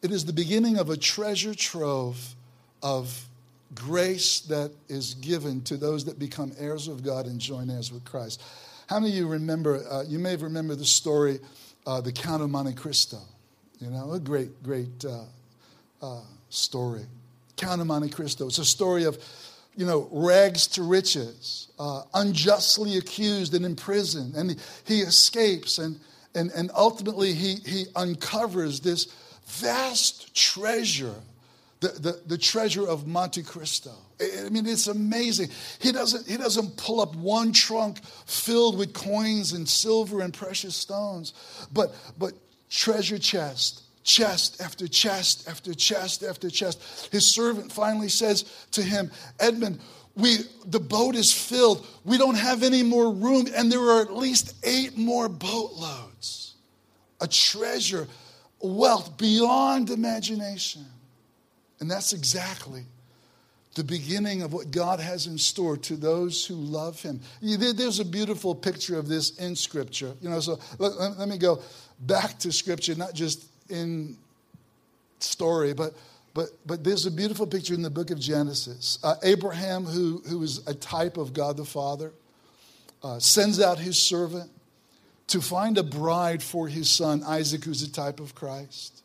it 0.02 0.12
is 0.12 0.26
the 0.26 0.34
beginning 0.34 0.78
of 0.78 0.90
a 0.90 0.98
treasure 0.98 1.56
trove 1.56 2.36
of 2.82 3.26
grace 3.76 4.42
that 4.42 4.72
is 4.90 5.16
given 5.16 5.62
to 5.64 5.78
those 5.78 6.06
that 6.06 6.20
become 6.20 6.54
heirs 6.58 6.88
of 6.88 7.04
God 7.04 7.26
and 7.26 7.40
join 7.40 7.70
heirs 7.70 7.92
with 7.92 8.04
Christ. 8.06 8.42
How 8.88 9.00
many 9.00 9.12
of 9.12 9.18
you 9.18 9.28
remember, 9.28 9.84
uh, 9.90 10.04
you 10.08 10.20
may 10.20 10.36
remember 10.36 10.76
the 10.76 10.86
story, 10.86 11.40
uh, 11.88 12.02
The 12.02 12.12
Count 12.12 12.44
of 12.44 12.50
Monte 12.50 12.74
Cristo? 12.74 13.20
You 13.80 13.90
know, 13.90 14.14
a 14.14 14.20
great, 14.20 14.62
great 14.64 15.06
uh, 15.06 15.24
uh, 16.02 16.22
story. 16.50 17.04
Count 17.58 17.82
of 17.82 17.88
Monte 17.88 18.10
Cristo. 18.10 18.48
It's 18.48 18.60
a 18.60 18.66
story 18.66 19.06
of, 19.06 19.18
you 19.76 19.86
know, 19.86 20.08
rags 20.12 20.68
to 20.68 20.84
riches, 20.84 21.68
uh, 21.80 22.04
unjustly 22.14 22.98
accused 22.98 23.54
and 23.54 23.66
imprisoned. 23.66 24.36
And 24.36 24.52
he, 24.52 24.58
he 24.86 25.02
escapes 25.02 25.78
and, 25.78 26.00
and, 26.36 26.52
and 26.52 26.72
ultimately 26.76 27.34
he, 27.34 27.56
he 27.66 27.86
uncovers 27.96 28.80
this 28.80 29.14
vast 29.46 30.36
treasure 30.36 31.16
the, 31.84 32.00
the, 32.00 32.22
the 32.28 32.38
treasure 32.38 32.88
of 32.88 33.08
Monte 33.08 33.44
Cristo. 33.44 33.92
I 34.22 34.48
mean, 34.48 34.66
it's 34.66 34.88
amazing. 34.88 35.50
He 35.82 35.92
doesn't, 35.92 36.26
he 36.26 36.38
doesn't 36.38 36.78
pull 36.78 37.02
up 37.02 37.14
one 37.14 37.52
trunk 37.52 38.02
filled 38.26 38.78
with 38.78 38.94
coins 38.94 39.52
and 39.52 39.68
silver 39.68 40.22
and 40.22 40.34
precious 40.34 40.78
stones, 40.78 41.34
but, 41.74 41.94
but 42.18 42.32
treasure 42.70 43.18
chest, 43.18 43.84
chest 44.04 44.62
after 44.62 44.88
chest 44.88 45.50
after 45.50 45.74
chest 45.74 46.24
after 46.24 46.50
chest. 46.50 47.10
His 47.12 47.28
servant 47.28 47.70
finally 47.70 48.10
says 48.10 48.44
to 48.72 48.82
him, 48.82 49.12
Edmond, 49.42 49.82
we, 50.16 50.38
the 50.66 50.80
boat 50.80 51.16
is 51.16 51.34
filled. 51.34 51.86
We 52.06 52.18
don't 52.18 52.36
have 52.36 52.64
any 52.64 52.84
more 52.84 53.12
room, 53.12 53.48
and 53.54 53.70
there 53.70 53.82
are 53.82 54.02
at 54.02 54.14
least 54.14 54.56
eight 54.64 54.98
more 54.98 55.28
boatloads. 55.28 56.54
A 57.20 57.28
treasure, 57.28 58.08
wealth 58.62 59.18
beyond 59.18 59.90
imagination. 59.90 60.86
And 61.80 61.90
that's 61.90 62.14
exactly 62.14 62.86
the 63.76 63.84
beginning 63.84 64.44
of 64.44 64.54
what 64.54 64.72
God 64.72 65.00
has 65.00 65.26
in 65.26 65.38
store 65.38 65.78
to 65.78 65.96
those 65.96 66.46
who 66.46 66.56
love 66.56 67.02
Him. 67.02 67.22
There's 67.42 68.00
a 68.00 68.06
beautiful 68.06 68.54
picture 68.54 68.98
of 68.98 69.08
this 69.08 69.38
in 69.38 69.56
Scripture. 69.56 70.14
You 70.22 70.30
know, 70.30 70.40
so 70.40 70.60
let, 70.78 71.18
let 71.18 71.28
me 71.28 71.38
go 71.38 71.62
back 72.00 72.38
to 72.40 72.52
Scripture, 72.52 72.96
not 72.96 73.14
just 73.14 73.46
in 73.70 74.18
story, 75.20 75.74
but 75.74 75.94
but 76.34 76.50
but 76.66 76.84
there's 76.84 77.06
a 77.06 77.12
beautiful 77.12 77.48
picture 77.48 77.74
in 77.74 77.82
the 77.82 77.90
book 77.90 78.12
of 78.12 78.20
Genesis. 78.20 79.00
Uh, 79.04 79.16
Abraham, 79.24 79.86
who 79.86 80.22
who 80.28 80.42
is 80.44 80.66
a 80.68 80.74
type 80.74 81.18
of 81.18 81.34
God 81.34 81.58
the 81.58 81.66
Father, 81.66 82.12
uh, 83.04 83.20
sends 83.20 83.60
out 83.60 83.80
his 83.80 83.98
servant 84.00 84.50
to 85.28 85.42
find 85.42 85.78
a 85.78 85.84
bride 85.84 86.44
for 86.44 86.68
his 86.68 86.90
son 86.90 87.24
Isaac, 87.24 87.64
who's 87.64 87.82
a 87.82 87.92
type 87.92 88.20
of 88.20 88.36
Christ. 88.36 89.03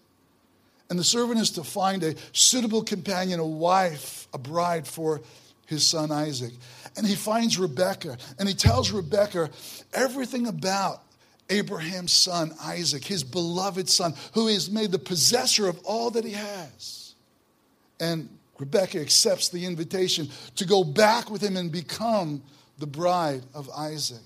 And 0.90 0.98
the 0.98 1.04
servant 1.04 1.40
is 1.40 1.50
to 1.52 1.64
find 1.64 2.02
a 2.02 2.14
suitable 2.32 2.82
companion, 2.82 3.40
a 3.40 3.46
wife, 3.46 4.26
a 4.32 4.38
bride 4.38 4.86
for 4.86 5.20
his 5.66 5.86
son 5.86 6.10
Isaac. 6.10 6.52
And 6.96 7.06
he 7.06 7.14
finds 7.14 7.58
Rebekah, 7.58 8.16
and 8.38 8.48
he 8.48 8.54
tells 8.54 8.90
Rebekah 8.90 9.50
everything 9.92 10.46
about 10.46 11.02
Abraham's 11.50 12.12
son 12.12 12.54
Isaac, 12.62 13.04
his 13.04 13.22
beloved 13.22 13.88
son, 13.88 14.14
who 14.32 14.48
is 14.48 14.70
made 14.70 14.90
the 14.92 14.98
possessor 14.98 15.68
of 15.68 15.78
all 15.84 16.10
that 16.10 16.24
he 16.24 16.32
has. 16.32 17.14
And 18.00 18.28
Rebekah 18.58 19.00
accepts 19.00 19.48
the 19.50 19.64
invitation 19.64 20.28
to 20.56 20.66
go 20.66 20.84
back 20.84 21.30
with 21.30 21.42
him 21.42 21.56
and 21.56 21.70
become 21.70 22.42
the 22.78 22.86
bride 22.86 23.42
of 23.54 23.68
Isaac. 23.70 24.18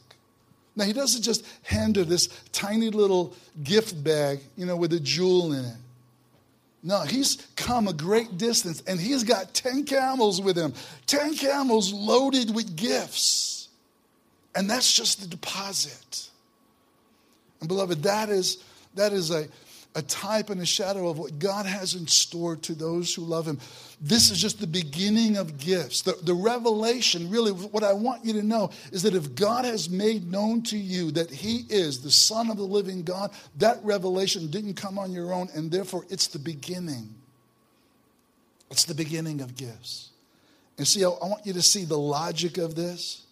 Now, 0.74 0.84
he 0.84 0.92
doesn't 0.92 1.22
just 1.22 1.44
hand 1.62 1.96
her 1.96 2.04
this 2.04 2.28
tiny 2.52 2.88
little 2.88 3.34
gift 3.62 4.02
bag, 4.02 4.40
you 4.56 4.64
know, 4.64 4.76
with 4.76 4.92
a 4.94 5.00
jewel 5.00 5.52
in 5.52 5.64
it. 5.64 5.76
No, 6.82 7.02
he's 7.02 7.36
come 7.54 7.86
a 7.86 7.92
great 7.92 8.38
distance 8.38 8.82
and 8.86 8.98
he's 8.98 9.22
got 9.22 9.54
10 9.54 9.84
camels 9.84 10.40
with 10.40 10.56
him, 10.56 10.74
10 11.06 11.36
camels 11.36 11.92
loaded 11.92 12.54
with 12.54 12.76
gifts. 12.76 13.68
And 14.54 14.68
that's 14.68 14.92
just 14.92 15.20
the 15.20 15.28
deposit. 15.28 16.28
And 17.60 17.68
beloved, 17.68 18.02
that 18.02 18.28
is, 18.28 18.62
that 18.96 19.12
is 19.12 19.30
a, 19.30 19.46
a 19.94 20.02
type 20.02 20.48
and 20.48 20.60
a 20.60 20.66
shadow 20.66 21.08
of 21.08 21.18
what 21.18 21.38
God 21.38 21.66
has 21.66 21.94
in 21.94 22.06
store 22.06 22.56
to 22.56 22.74
those 22.74 23.14
who 23.14 23.22
love 23.22 23.46
Him. 23.46 23.58
This 24.00 24.30
is 24.30 24.40
just 24.40 24.58
the 24.58 24.66
beginning 24.66 25.36
of 25.36 25.58
gifts. 25.58 26.02
The, 26.02 26.16
the 26.22 26.34
revelation, 26.34 27.28
really, 27.28 27.52
what 27.52 27.84
I 27.84 27.92
want 27.92 28.24
you 28.24 28.32
to 28.34 28.42
know 28.42 28.70
is 28.90 29.02
that 29.02 29.14
if 29.14 29.34
God 29.34 29.64
has 29.64 29.90
made 29.90 30.30
known 30.30 30.62
to 30.64 30.78
you 30.78 31.10
that 31.12 31.30
He 31.30 31.66
is 31.68 32.00
the 32.00 32.10
Son 32.10 32.50
of 32.50 32.56
the 32.56 32.62
living 32.62 33.02
God, 33.02 33.32
that 33.58 33.78
revelation 33.82 34.50
didn't 34.50 34.74
come 34.74 34.98
on 34.98 35.12
your 35.12 35.32
own, 35.32 35.48
and 35.54 35.70
therefore 35.70 36.06
it's 36.08 36.26
the 36.26 36.38
beginning. 36.38 37.14
It's 38.70 38.84
the 38.84 38.94
beginning 38.94 39.42
of 39.42 39.56
gifts. 39.56 40.10
And 40.78 40.88
see, 40.88 41.04
I, 41.04 41.08
I 41.08 41.26
want 41.26 41.46
you 41.46 41.52
to 41.52 41.62
see 41.62 41.84
the 41.84 41.98
logic 41.98 42.56
of 42.56 42.74
this 42.74 43.26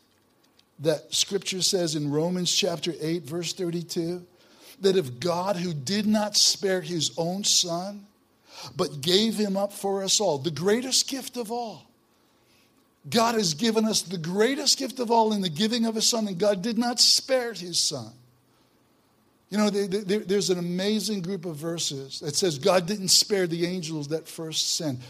that 0.80 1.12
Scripture 1.12 1.62
says 1.62 1.94
in 1.94 2.10
Romans 2.10 2.54
chapter 2.54 2.92
8, 3.00 3.22
verse 3.22 3.54
32 3.54 4.26
that 4.80 4.96
if 4.96 5.20
God, 5.20 5.56
who 5.56 5.72
did 5.72 6.06
not 6.06 6.36
spare 6.36 6.80
his 6.80 7.12
own 7.16 7.44
son, 7.44 8.06
but 8.76 9.00
gave 9.00 9.36
him 9.36 9.56
up 9.56 9.72
for 9.72 10.02
us 10.02 10.20
all, 10.20 10.38
the 10.38 10.50
greatest 10.50 11.08
gift 11.08 11.36
of 11.36 11.50
all, 11.50 11.86
God 13.08 13.34
has 13.34 13.54
given 13.54 13.86
us 13.86 14.02
the 14.02 14.18
greatest 14.18 14.78
gift 14.78 14.98
of 14.98 15.10
all 15.10 15.32
in 15.32 15.40
the 15.40 15.48
giving 15.48 15.86
of 15.86 15.94
his 15.94 16.08
son, 16.08 16.28
and 16.28 16.38
God 16.38 16.62
did 16.62 16.76
not 16.76 17.00
spare 17.00 17.54
his 17.54 17.80
son. 17.80 18.12
You 19.50 19.58
know, 19.58 19.68
there's 19.68 20.50
an 20.50 20.60
amazing 20.60 21.22
group 21.22 21.44
of 21.44 21.56
verses 21.56 22.20
that 22.20 22.36
says 22.36 22.58
God 22.58 22.86
didn't 22.86 23.08
spare 23.08 23.48
the 23.48 23.66
angels 23.66 24.08
that 24.08 24.28
first 24.28 24.76
sinned, 24.76 25.00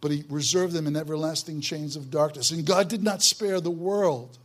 but 0.00 0.12
He 0.12 0.24
reserved 0.28 0.72
them 0.72 0.86
in 0.86 0.94
everlasting 0.94 1.60
chains 1.60 1.96
of 1.96 2.08
darkness. 2.08 2.52
And 2.52 2.64
God 2.64 2.88
did 2.88 3.02
not 3.02 3.22
spare 3.22 3.60
the 3.60 3.72
world, 3.72 4.38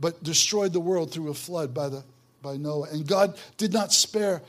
but 0.00 0.22
destroyed 0.22 0.72
the 0.72 0.80
world 0.80 1.12
through 1.12 1.28
a 1.28 1.34
flood 1.34 1.74
by, 1.74 1.90
the, 1.90 2.04
by 2.44 2.56
Noah. 2.56 2.88
And 2.92 3.04
God 3.04 3.36
did 3.56 3.72
not 3.72 3.92
spare, 3.92 4.42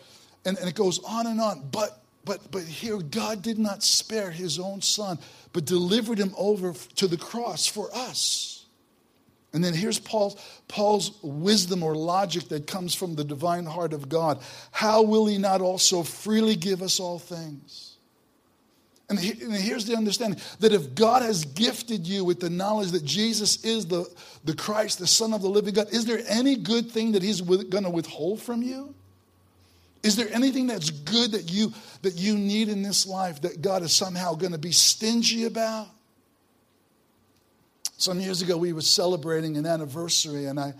and, 0.45 0.55
and 0.59 0.69
it 0.69 0.75
goes 0.75 0.99
on 1.03 1.25
and 1.25 1.41
on. 1.41 1.67
But, 1.71 2.03
but, 2.23 2.51
but 2.51 2.61
here, 2.61 2.97
God 2.97 3.41
did 3.41 3.57
not 3.57 3.81
spare 3.81 4.29
His 4.29 4.59
own 4.59 4.81
Son, 4.81 5.17
but 5.53 5.65
delivered 5.65 6.19
Him 6.19 6.35
over 6.37 6.73
to 6.97 7.07
the 7.07 7.17
cross 7.17 7.65
for 7.65 7.89
us. 7.91 8.55
And 9.55 9.63
then 9.63 9.73
here's 9.73 9.99
Paul's, 9.99 10.35
Paul's 10.67 11.17
wisdom 11.23 11.81
or 11.81 11.95
logic 11.95 12.49
that 12.49 12.67
comes 12.67 12.93
from 12.93 13.15
the 13.15 13.23
divine 13.23 13.65
heart 13.65 13.93
of 13.93 14.09
God. 14.09 14.43
How 14.71 15.01
will 15.01 15.25
he 15.27 15.37
not 15.37 15.61
also 15.61 16.03
freely 16.03 16.57
give 16.57 16.81
us 16.81 16.99
all 16.99 17.19
things? 17.19 17.94
And, 19.07 19.19
he, 19.19 19.43
and 19.43 19.53
here's 19.53 19.85
the 19.85 19.95
understanding 19.95 20.39
that 20.59 20.73
if 20.73 20.95
God 20.95 21.21
has 21.21 21.45
gifted 21.45 22.07
you 22.07 22.25
with 22.25 22.39
the 22.39 22.49
knowledge 22.49 22.91
that 22.91 23.05
Jesus 23.05 23.63
is 23.63 23.85
the, 23.85 24.05
the 24.43 24.55
Christ, 24.55 24.97
the 24.97 25.07
Son 25.07 25.31
of 25.33 25.41
the 25.41 25.47
living 25.47 25.75
God, 25.75 25.93
is 25.93 26.05
there 26.05 26.21
any 26.27 26.55
good 26.55 26.89
thing 26.89 27.11
that 27.11 27.21
he's 27.21 27.41
going 27.41 27.83
to 27.83 27.89
withhold 27.89 28.41
from 28.41 28.63
you? 28.63 28.95
Is 30.01 30.15
there 30.15 30.31
anything 30.31 30.67
that's 30.67 30.89
good 30.89 31.31
that 31.31 31.51
you, 31.51 31.73
that 32.01 32.15
you 32.15 32.35
need 32.37 32.69
in 32.69 32.81
this 32.81 33.07
life 33.07 33.41
that 33.41 33.61
God 33.61 33.83
is 33.83 33.91
somehow 33.91 34.33
going 34.35 34.51
to 34.51 34.57
be 34.57 34.71
stingy 34.71 35.45
about? 35.45 35.87
Some 37.97 38.19
years 38.19 38.41
ago, 38.41 38.57
we 38.57 38.73
were 38.73 38.81
celebrating 38.81 39.55
an 39.57 39.65
anniversary, 39.65 40.45
and 40.45 40.59
I, 40.59 40.73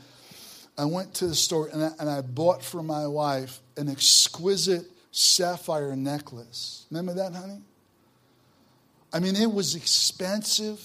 I 0.77 0.85
went 0.85 1.13
to 1.15 1.27
the 1.27 1.35
store 1.35 1.69
and 1.71 1.83
I, 1.83 1.89
and 1.99 2.09
I 2.09 2.21
bought 2.21 2.63
for 2.63 2.83
my 2.83 3.07
wife 3.07 3.61
an 3.77 3.88
exquisite 3.88 4.85
sapphire 5.11 5.95
necklace. 5.95 6.85
Remember 6.91 7.13
that, 7.13 7.33
honey? 7.33 7.61
I 9.15 9.19
mean, 9.19 9.38
it 9.38 9.49
was 9.49 9.75
expensive. 9.75 10.82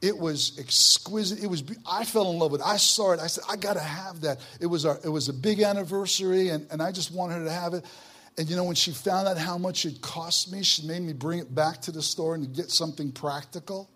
It 0.00 0.16
was 0.16 0.56
exquisite. 0.56 1.42
It 1.42 1.48
was. 1.48 1.64
I 1.84 2.04
fell 2.04 2.30
in 2.30 2.38
love 2.38 2.52
with 2.52 2.60
it. 2.60 2.66
I 2.66 2.76
saw 2.76 3.10
it. 3.10 3.18
I 3.18 3.26
said, 3.26 3.42
I 3.50 3.56
got 3.56 3.72
to 3.72 3.80
have 3.80 4.20
that. 4.20 4.38
It 4.60 4.66
was 4.66 4.86
our. 4.86 5.00
It 5.04 5.08
was 5.08 5.28
a 5.28 5.32
big 5.32 5.60
anniversary, 5.60 6.50
and, 6.50 6.64
and 6.70 6.80
I 6.80 6.92
just 6.92 7.12
wanted 7.12 7.38
her 7.38 7.44
to 7.44 7.50
have 7.50 7.74
it. 7.74 7.84
And 8.38 8.48
you 8.48 8.54
know, 8.54 8.62
when 8.62 8.76
she 8.76 8.92
found 8.92 9.26
out 9.26 9.36
how 9.36 9.58
much 9.58 9.84
it 9.84 10.00
cost 10.00 10.52
me, 10.52 10.62
she 10.62 10.86
made 10.86 11.02
me 11.02 11.12
bring 11.12 11.40
it 11.40 11.52
back 11.52 11.82
to 11.82 11.90
the 11.90 12.02
store 12.02 12.36
and 12.36 12.54
get 12.54 12.70
something 12.70 13.10
practical. 13.10 13.88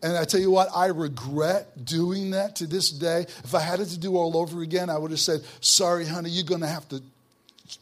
And 0.00 0.16
I 0.16 0.22
tell 0.22 0.40
you 0.40 0.52
what, 0.52 0.68
I 0.72 0.86
regret 0.86 1.84
doing 1.84 2.30
that 2.30 2.54
to 2.56 2.68
this 2.68 2.90
day. 2.90 3.22
If 3.42 3.52
I 3.52 3.60
had 3.60 3.80
it 3.80 3.86
to 3.86 3.98
do 3.98 4.16
all 4.16 4.36
over 4.36 4.62
again, 4.62 4.90
I 4.90 4.98
would 4.98 5.10
have 5.10 5.18
said, 5.18 5.40
Sorry, 5.60 6.06
honey, 6.06 6.30
you're 6.30 6.44
going 6.44 6.60
to 6.60 6.68
have 6.68 6.88
to 6.90 7.02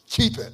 keep 0.09 0.39
it. 0.39 0.53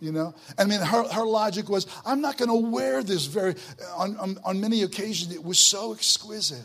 You 0.00 0.12
know? 0.12 0.34
I 0.58 0.64
mean, 0.64 0.80
her, 0.80 1.06
her 1.08 1.24
logic 1.24 1.68
was, 1.68 1.86
I'm 2.06 2.20
not 2.20 2.38
going 2.38 2.48
to 2.48 2.70
wear 2.70 3.02
this 3.02 3.26
very, 3.26 3.54
on, 3.96 4.16
on, 4.16 4.38
on, 4.44 4.60
many 4.60 4.82
occasions, 4.82 5.34
it 5.34 5.44
was 5.44 5.58
so 5.58 5.92
exquisite. 5.92 6.64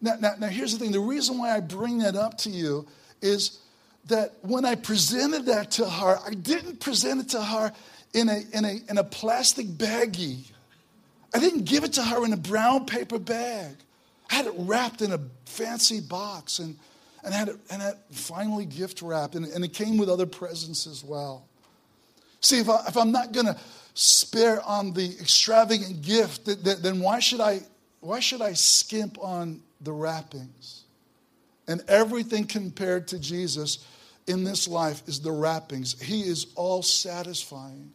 Now, 0.00 0.14
now, 0.20 0.34
now, 0.38 0.46
here's 0.46 0.72
the 0.72 0.78
thing 0.78 0.92
the 0.92 1.00
reason 1.00 1.38
why 1.38 1.56
I 1.56 1.60
bring 1.60 1.98
that 1.98 2.14
up 2.14 2.38
to 2.38 2.50
you 2.50 2.86
is 3.20 3.58
that 4.06 4.34
when 4.42 4.64
I 4.64 4.76
presented 4.76 5.46
that 5.46 5.72
to 5.72 5.90
her, 5.90 6.18
I 6.24 6.34
didn't 6.34 6.78
present 6.78 7.20
it 7.20 7.28
to 7.30 7.42
her 7.42 7.72
in 8.14 8.28
a, 8.28 8.42
in 8.52 8.64
a, 8.64 8.78
in 8.88 8.98
a 8.98 9.04
plastic 9.04 9.66
baggie 9.66 10.52
I 11.36 11.38
didn't 11.38 11.64
give 11.64 11.84
it 11.84 11.92
to 11.94 12.02
her 12.02 12.24
in 12.24 12.32
a 12.32 12.36
brown 12.38 12.86
paper 12.86 13.18
bag. 13.18 13.76
I 14.30 14.36
had 14.36 14.46
it 14.46 14.54
wrapped 14.56 15.02
in 15.02 15.12
a 15.12 15.20
fancy 15.44 16.00
box 16.00 16.60
and, 16.60 16.76
and 17.22 17.34
had 17.34 17.48
it 17.48 17.56
and 17.70 17.82
had 17.82 17.98
finally 18.10 18.64
gift 18.64 19.02
wrapped. 19.02 19.34
And, 19.34 19.44
and 19.44 19.62
it 19.62 19.74
came 19.74 19.98
with 19.98 20.08
other 20.08 20.24
presents 20.24 20.86
as 20.86 21.04
well. 21.04 21.46
See, 22.46 22.60
if, 22.60 22.68
I, 22.68 22.84
I'm 22.96 23.10
not 23.10 23.32
going 23.32 23.46
to 23.46 23.56
spare 23.94 24.62
on 24.62 24.92
the 24.92 25.04
extravagant 25.20 26.02
gift, 26.02 26.46
then 26.62 27.00
why 27.00 27.18
should 27.18 27.40
I 27.40 27.60
why 28.00 28.20
should 28.20 28.40
I 28.40 28.52
skimp 28.52 29.18
on 29.20 29.62
the 29.80 29.90
wrappings? 29.90 30.84
And 31.66 31.82
everything 31.88 32.46
compared 32.46 33.08
to 33.08 33.18
Jesus 33.18 33.84
in 34.28 34.44
this 34.44 34.68
life 34.68 35.02
is 35.08 35.18
the 35.20 35.32
wrappings. 35.32 36.00
He 36.00 36.20
is 36.20 36.46
all 36.54 36.84
satisfying. 36.84 37.92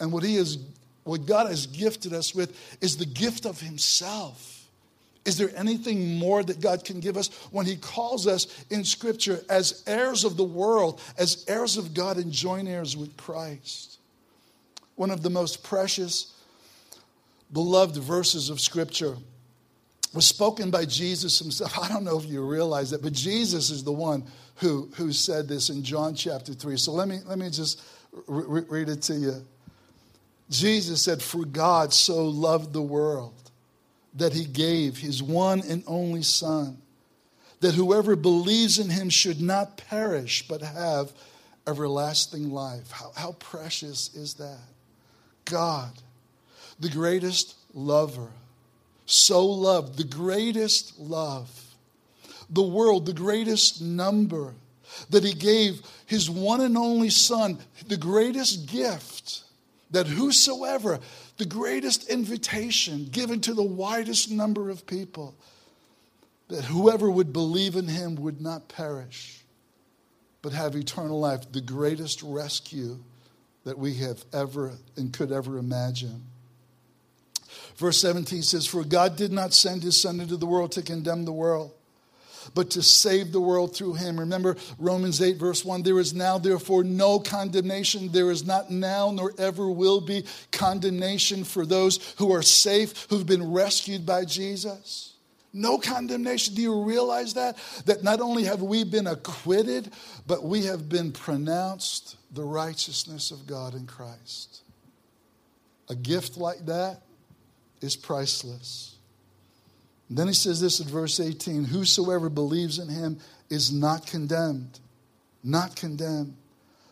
And 0.00 0.12
what 0.12 0.22
he 0.22 0.36
is 0.36 0.58
what 1.04 1.24
God 1.24 1.48
has 1.48 1.66
gifted 1.66 2.12
us 2.12 2.34
with 2.34 2.78
is 2.82 2.98
the 2.98 3.06
gift 3.06 3.46
of 3.46 3.58
Himself. 3.58 4.53
Is 5.24 5.38
there 5.38 5.50
anything 5.56 6.18
more 6.18 6.42
that 6.42 6.60
God 6.60 6.84
can 6.84 7.00
give 7.00 7.16
us 7.16 7.28
when 7.50 7.64
He 7.64 7.76
calls 7.76 8.26
us 8.26 8.46
in 8.70 8.84
Scripture 8.84 9.40
as 9.48 9.82
heirs 9.86 10.24
of 10.24 10.36
the 10.36 10.44
world, 10.44 11.00
as 11.16 11.44
heirs 11.48 11.76
of 11.76 11.94
God, 11.94 12.18
and 12.18 12.30
joint 12.30 12.68
heirs 12.68 12.96
with 12.96 13.16
Christ? 13.16 13.98
One 14.96 15.10
of 15.10 15.22
the 15.22 15.30
most 15.30 15.64
precious, 15.64 16.34
beloved 17.52 17.96
verses 17.96 18.50
of 18.50 18.60
Scripture 18.60 19.16
was 20.12 20.26
spoken 20.26 20.70
by 20.70 20.84
Jesus 20.84 21.38
himself. 21.38 21.78
I 21.82 21.88
don't 21.88 22.04
know 22.04 22.18
if 22.18 22.26
you 22.26 22.46
realize 22.46 22.90
that, 22.90 23.02
but 23.02 23.12
Jesus 23.12 23.70
is 23.70 23.82
the 23.82 23.92
one 23.92 24.24
who, 24.56 24.90
who 24.96 25.12
said 25.12 25.48
this 25.48 25.70
in 25.70 25.82
John 25.82 26.14
chapter 26.14 26.52
3. 26.52 26.76
So 26.76 26.92
let 26.92 27.08
me, 27.08 27.18
let 27.26 27.38
me 27.38 27.50
just 27.50 27.82
re- 28.26 28.64
read 28.68 28.88
it 28.88 29.02
to 29.02 29.14
you. 29.14 29.44
Jesus 30.50 31.02
said, 31.02 31.22
For 31.22 31.44
God 31.44 31.92
so 31.92 32.26
loved 32.26 32.72
the 32.72 32.82
world 32.82 33.43
that 34.14 34.32
he 34.32 34.44
gave 34.44 34.98
his 34.98 35.22
one 35.22 35.62
and 35.68 35.82
only 35.86 36.22
Son, 36.22 36.78
that 37.60 37.74
whoever 37.74 38.16
believes 38.16 38.78
in 38.78 38.90
him 38.90 39.08
should 39.08 39.40
not 39.40 39.76
perish 39.76 40.46
but 40.46 40.62
have 40.62 41.12
everlasting 41.66 42.50
life. 42.50 42.90
How, 42.90 43.12
how 43.16 43.32
precious 43.32 44.14
is 44.14 44.34
that? 44.34 44.58
God, 45.44 45.92
the 46.78 46.90
greatest 46.90 47.56
lover, 47.72 48.30
so 49.06 49.44
loved, 49.44 49.96
the 49.96 50.04
greatest 50.04 50.98
love, 50.98 51.50
the 52.50 52.62
world, 52.62 53.06
the 53.06 53.12
greatest 53.12 53.82
number, 53.82 54.54
that 55.10 55.24
he 55.24 55.34
gave 55.34 55.82
his 56.06 56.30
one 56.30 56.60
and 56.60 56.76
only 56.76 57.10
Son, 57.10 57.58
the 57.88 57.96
greatest 57.96 58.66
gift 58.66 59.42
that 59.90 60.06
whosoever, 60.06 61.00
the 61.36 61.44
greatest 61.44 62.08
invitation 62.08 63.06
given 63.06 63.40
to 63.40 63.54
the 63.54 63.62
widest 63.62 64.30
number 64.30 64.70
of 64.70 64.86
people, 64.86 65.34
that 66.48 66.64
whoever 66.64 67.10
would 67.10 67.32
believe 67.32 67.74
in 67.74 67.88
him 67.88 68.16
would 68.16 68.40
not 68.40 68.68
perish, 68.68 69.40
but 70.42 70.52
have 70.52 70.76
eternal 70.76 71.18
life, 71.18 71.50
the 71.52 71.60
greatest 71.60 72.22
rescue 72.22 72.98
that 73.64 73.78
we 73.78 73.94
have 73.94 74.24
ever 74.32 74.72
and 74.96 75.12
could 75.12 75.32
ever 75.32 75.58
imagine. 75.58 76.22
Verse 77.76 77.98
17 78.00 78.42
says, 78.42 78.66
For 78.66 78.84
God 78.84 79.16
did 79.16 79.32
not 79.32 79.54
send 79.54 79.82
his 79.82 80.00
Son 80.00 80.20
into 80.20 80.36
the 80.36 80.46
world 80.46 80.72
to 80.72 80.82
condemn 80.82 81.24
the 81.24 81.32
world 81.32 81.72
but 82.54 82.70
to 82.70 82.82
save 82.82 83.32
the 83.32 83.40
world 83.40 83.74
through 83.74 83.94
him. 83.94 84.18
Remember 84.18 84.56
Romans 84.78 85.20
8, 85.22 85.36
verse 85.36 85.64
1 85.64 85.82
there 85.82 85.98
is 85.98 86.14
now, 86.14 86.38
therefore, 86.38 86.84
no 86.84 87.18
condemnation. 87.18 88.10
There 88.12 88.30
is 88.30 88.44
not 88.44 88.70
now 88.70 89.10
nor 89.10 89.32
ever 89.38 89.70
will 89.70 90.00
be 90.00 90.24
condemnation 90.52 91.44
for 91.44 91.64
those 91.64 92.14
who 92.18 92.32
are 92.32 92.42
safe, 92.42 93.06
who've 93.08 93.26
been 93.26 93.52
rescued 93.52 94.04
by 94.04 94.24
Jesus. 94.24 95.14
No 95.52 95.78
condemnation. 95.78 96.54
Do 96.54 96.62
you 96.62 96.82
realize 96.82 97.34
that? 97.34 97.56
That 97.86 98.02
not 98.02 98.20
only 98.20 98.42
have 98.44 98.60
we 98.60 98.82
been 98.82 99.06
acquitted, 99.06 99.92
but 100.26 100.42
we 100.42 100.64
have 100.64 100.88
been 100.88 101.12
pronounced 101.12 102.16
the 102.32 102.42
righteousness 102.42 103.30
of 103.30 103.46
God 103.46 103.74
in 103.74 103.86
Christ. 103.86 104.62
A 105.88 105.94
gift 105.94 106.36
like 106.36 106.66
that 106.66 107.02
is 107.80 107.94
priceless. 107.94 108.93
Then 110.10 110.28
he 110.28 110.34
says 110.34 110.60
this 110.60 110.80
in 110.80 110.88
verse 110.88 111.18
18 111.20 111.64
Whosoever 111.64 112.28
believes 112.28 112.78
in 112.78 112.88
him 112.88 113.18
is 113.50 113.72
not 113.72 114.06
condemned. 114.06 114.80
Not 115.42 115.76
condemned. 115.76 116.36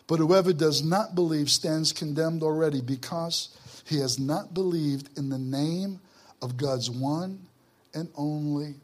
But 0.07 0.19
whoever 0.19 0.53
does 0.53 0.83
not 0.83 1.15
believe 1.15 1.51
stands 1.51 1.93
condemned 1.93 2.43
already 2.43 2.81
because 2.81 3.57
he 3.87 3.99
has 3.99 4.19
not 4.19 4.53
believed 4.53 5.17
in 5.17 5.29
the 5.29 5.39
name 5.39 6.01
of 6.41 6.57
God's 6.57 6.91
one 6.91 7.47
and 7.95 8.09
only 8.17 8.75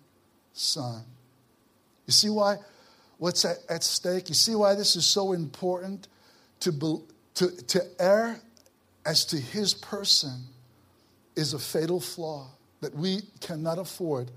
Son. 0.52 1.02
You 2.06 2.12
see 2.12 2.30
why? 2.30 2.56
What's 3.18 3.44
at, 3.44 3.58
at 3.68 3.84
stake? 3.84 4.28
You 4.28 4.34
see 4.34 4.54
why 4.54 4.74
this 4.74 4.96
is 4.96 5.06
so 5.06 5.32
important 5.32 6.08
to, 6.60 6.72
be, 6.72 6.96
to, 7.34 7.50
to 7.66 7.84
err 7.98 8.40
as 9.04 9.24
to 9.26 9.36
his 9.36 9.74
person 9.74 10.44
is 11.36 11.52
a 11.52 11.58
fatal 11.58 12.00
flaw 12.00 12.48
that 12.80 12.94
we 12.94 13.22
cannot 13.40 13.78
afford 13.78 14.30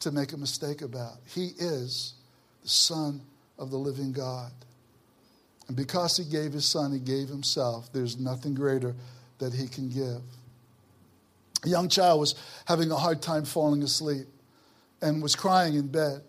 to 0.00 0.10
make 0.10 0.32
a 0.32 0.36
mistake 0.36 0.82
about. 0.82 1.18
He 1.26 1.50
is 1.58 2.14
the 2.62 2.68
Son 2.68 3.20
of 3.58 3.70
the 3.70 3.76
living 3.76 4.12
God. 4.12 4.52
And 5.68 5.76
because 5.76 6.16
He 6.16 6.24
gave 6.24 6.52
His 6.52 6.64
Son, 6.64 6.92
He 6.92 6.98
gave 6.98 7.28
Himself. 7.28 7.92
There's 7.92 8.18
nothing 8.18 8.54
greater 8.54 8.94
that 9.38 9.52
He 9.52 9.68
can 9.68 9.88
give. 9.88 10.22
A 11.64 11.68
young 11.68 11.88
child 11.88 12.20
was 12.20 12.34
having 12.66 12.90
a 12.90 12.96
hard 12.96 13.22
time 13.22 13.44
falling 13.44 13.82
asleep 13.82 14.26
and 15.00 15.22
was 15.22 15.36
crying 15.36 15.74
in 15.74 15.88
bed. 15.88 16.22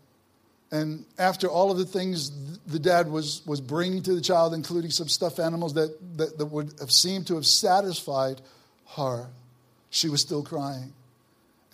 And 0.72 1.06
after 1.20 1.48
all 1.48 1.72
of 1.72 1.78
the 1.78 1.86
things 1.86 2.32
the 2.66 2.80
dad 2.80 3.08
was, 3.08 3.44
was 3.46 3.62
bringing 3.62 4.02
to 4.04 4.16
the 4.16 4.22
child, 4.22 4.54
including 4.54 4.90
some 4.90 5.08
stuffed 5.08 5.40
animals 5.40 5.76
that, 5.76 5.96
that, 6.18 6.38
that 6.38 6.46
would 6.48 6.74
have 6.80 6.92
seemed 6.92 7.28
to 7.28 7.36
have 7.36 7.46
satisfied 7.46 8.42
her, 8.96 9.28
she 9.92 10.10
was 10.10 10.22
still 10.22 10.44
crying. 10.44 10.94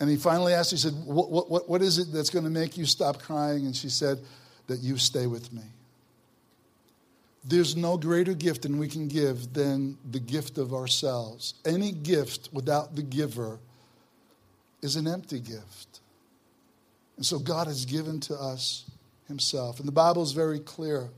And 0.00 0.08
he 0.08 0.16
finally 0.16 0.54
asked, 0.54 0.70
he 0.70 0.78
said, 0.78 0.94
what, 1.04 1.30
what, 1.50 1.68
what 1.68 1.82
is 1.82 1.98
it 1.98 2.10
that's 2.10 2.30
going 2.30 2.44
to 2.44 2.50
make 2.50 2.78
you 2.78 2.86
stop 2.86 3.20
crying? 3.20 3.66
And 3.66 3.76
she 3.76 3.90
said, 3.90 4.18
That 4.66 4.80
you 4.80 4.96
stay 4.96 5.26
with 5.26 5.52
me. 5.52 5.62
There's 7.44 7.76
no 7.76 7.96
greater 7.96 8.34
gift 8.34 8.62
than 8.62 8.78
we 8.78 8.88
can 8.88 9.08
give 9.08 9.52
than 9.52 9.98
the 10.10 10.20
gift 10.20 10.58
of 10.58 10.74
ourselves. 10.74 11.54
Any 11.64 11.92
gift 11.92 12.48
without 12.52 12.96
the 12.96 13.02
giver 13.02 13.58
is 14.82 14.96
an 14.96 15.06
empty 15.06 15.40
gift. 15.40 16.00
And 17.16 17.24
so 17.24 17.38
God 17.38 17.66
has 17.66 17.84
given 17.84 18.20
to 18.20 18.34
us 18.34 18.90
Himself. 19.28 19.78
And 19.78 19.88
the 19.88 19.92
Bible 19.92 20.22
is 20.22 20.32
very 20.32 20.60
clear 20.60 21.10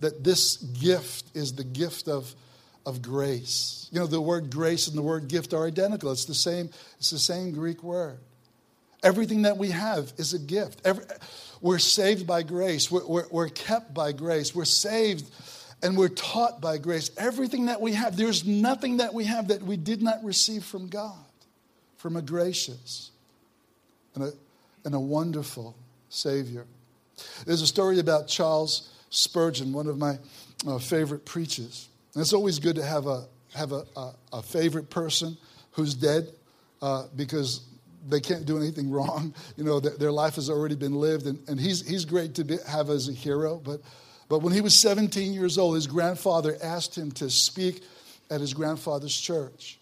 that 0.00 0.24
this 0.24 0.56
gift 0.56 1.24
is 1.34 1.52
the 1.54 1.64
gift 1.64 2.08
of, 2.08 2.34
of 2.86 3.02
grace. 3.02 3.88
You 3.92 4.00
know, 4.00 4.06
the 4.06 4.20
word 4.20 4.50
grace 4.50 4.88
and 4.88 4.96
the 4.96 5.02
word 5.02 5.28
gift 5.28 5.52
are 5.52 5.66
identical. 5.66 6.12
It's 6.12 6.24
the 6.24 6.34
same, 6.34 6.70
it's 6.98 7.10
the 7.10 7.18
same 7.18 7.52
Greek 7.52 7.82
word. 7.82 8.18
Everything 9.02 9.42
that 9.42 9.58
we 9.58 9.70
have 9.70 10.12
is 10.16 10.32
a 10.32 10.38
gift. 10.38 10.80
Every, 10.84 11.04
we're 11.60 11.78
saved 11.78 12.26
by 12.26 12.42
grace. 12.42 12.90
We're, 12.90 13.06
we're, 13.06 13.28
we're 13.30 13.48
kept 13.48 13.92
by 13.92 14.12
grace. 14.12 14.54
We're 14.54 14.64
saved 14.64 15.30
and 15.82 15.96
we're 15.96 16.08
taught 16.08 16.60
by 16.60 16.78
grace. 16.78 17.10
Everything 17.16 17.66
that 17.66 17.80
we 17.80 17.92
have, 17.94 18.16
there's 18.16 18.46
nothing 18.46 18.98
that 18.98 19.12
we 19.12 19.24
have 19.24 19.48
that 19.48 19.62
we 19.62 19.76
did 19.76 20.02
not 20.02 20.22
receive 20.24 20.64
from 20.64 20.88
God, 20.88 21.24
from 21.96 22.16
a 22.16 22.22
gracious 22.22 23.10
and 24.14 24.24
a, 24.24 24.32
and 24.84 24.94
a 24.94 25.00
wonderful 25.00 25.74
Savior. 26.08 26.66
There's 27.44 27.62
a 27.62 27.66
story 27.66 27.98
about 27.98 28.28
Charles 28.28 28.88
Spurgeon, 29.10 29.72
one 29.72 29.88
of 29.88 29.98
my 29.98 30.18
uh, 30.66 30.78
favorite 30.78 31.24
preachers. 31.24 31.88
And 32.14 32.20
it's 32.20 32.32
always 32.32 32.58
good 32.58 32.76
to 32.76 32.84
have 32.84 33.06
a, 33.06 33.26
have 33.54 33.72
a, 33.72 33.84
a, 33.96 34.12
a 34.34 34.42
favorite 34.42 34.90
person 34.90 35.36
who's 35.72 35.94
dead 35.94 36.28
uh, 36.80 37.04
because 37.16 37.66
they 38.08 38.20
can't 38.20 38.44
do 38.44 38.56
anything 38.56 38.90
wrong. 38.90 39.34
You 39.56 39.64
know, 39.64 39.80
their, 39.80 39.96
their 39.96 40.12
life 40.12 40.36
has 40.36 40.50
already 40.50 40.74
been 40.74 40.94
lived, 40.94 41.26
and, 41.26 41.38
and 41.48 41.60
he's, 41.60 41.86
he's 41.86 42.04
great 42.04 42.34
to 42.34 42.44
be, 42.44 42.56
have 42.66 42.90
as 42.90 43.08
a 43.08 43.12
hero. 43.12 43.60
But, 43.62 43.80
but 44.28 44.40
when 44.40 44.52
he 44.52 44.60
was 44.60 44.74
17 44.74 45.32
years 45.32 45.58
old, 45.58 45.76
his 45.76 45.86
grandfather 45.86 46.56
asked 46.62 46.96
him 46.96 47.12
to 47.12 47.30
speak 47.30 47.82
at 48.30 48.40
his 48.40 48.54
grandfather's 48.54 49.18
church. 49.18 49.78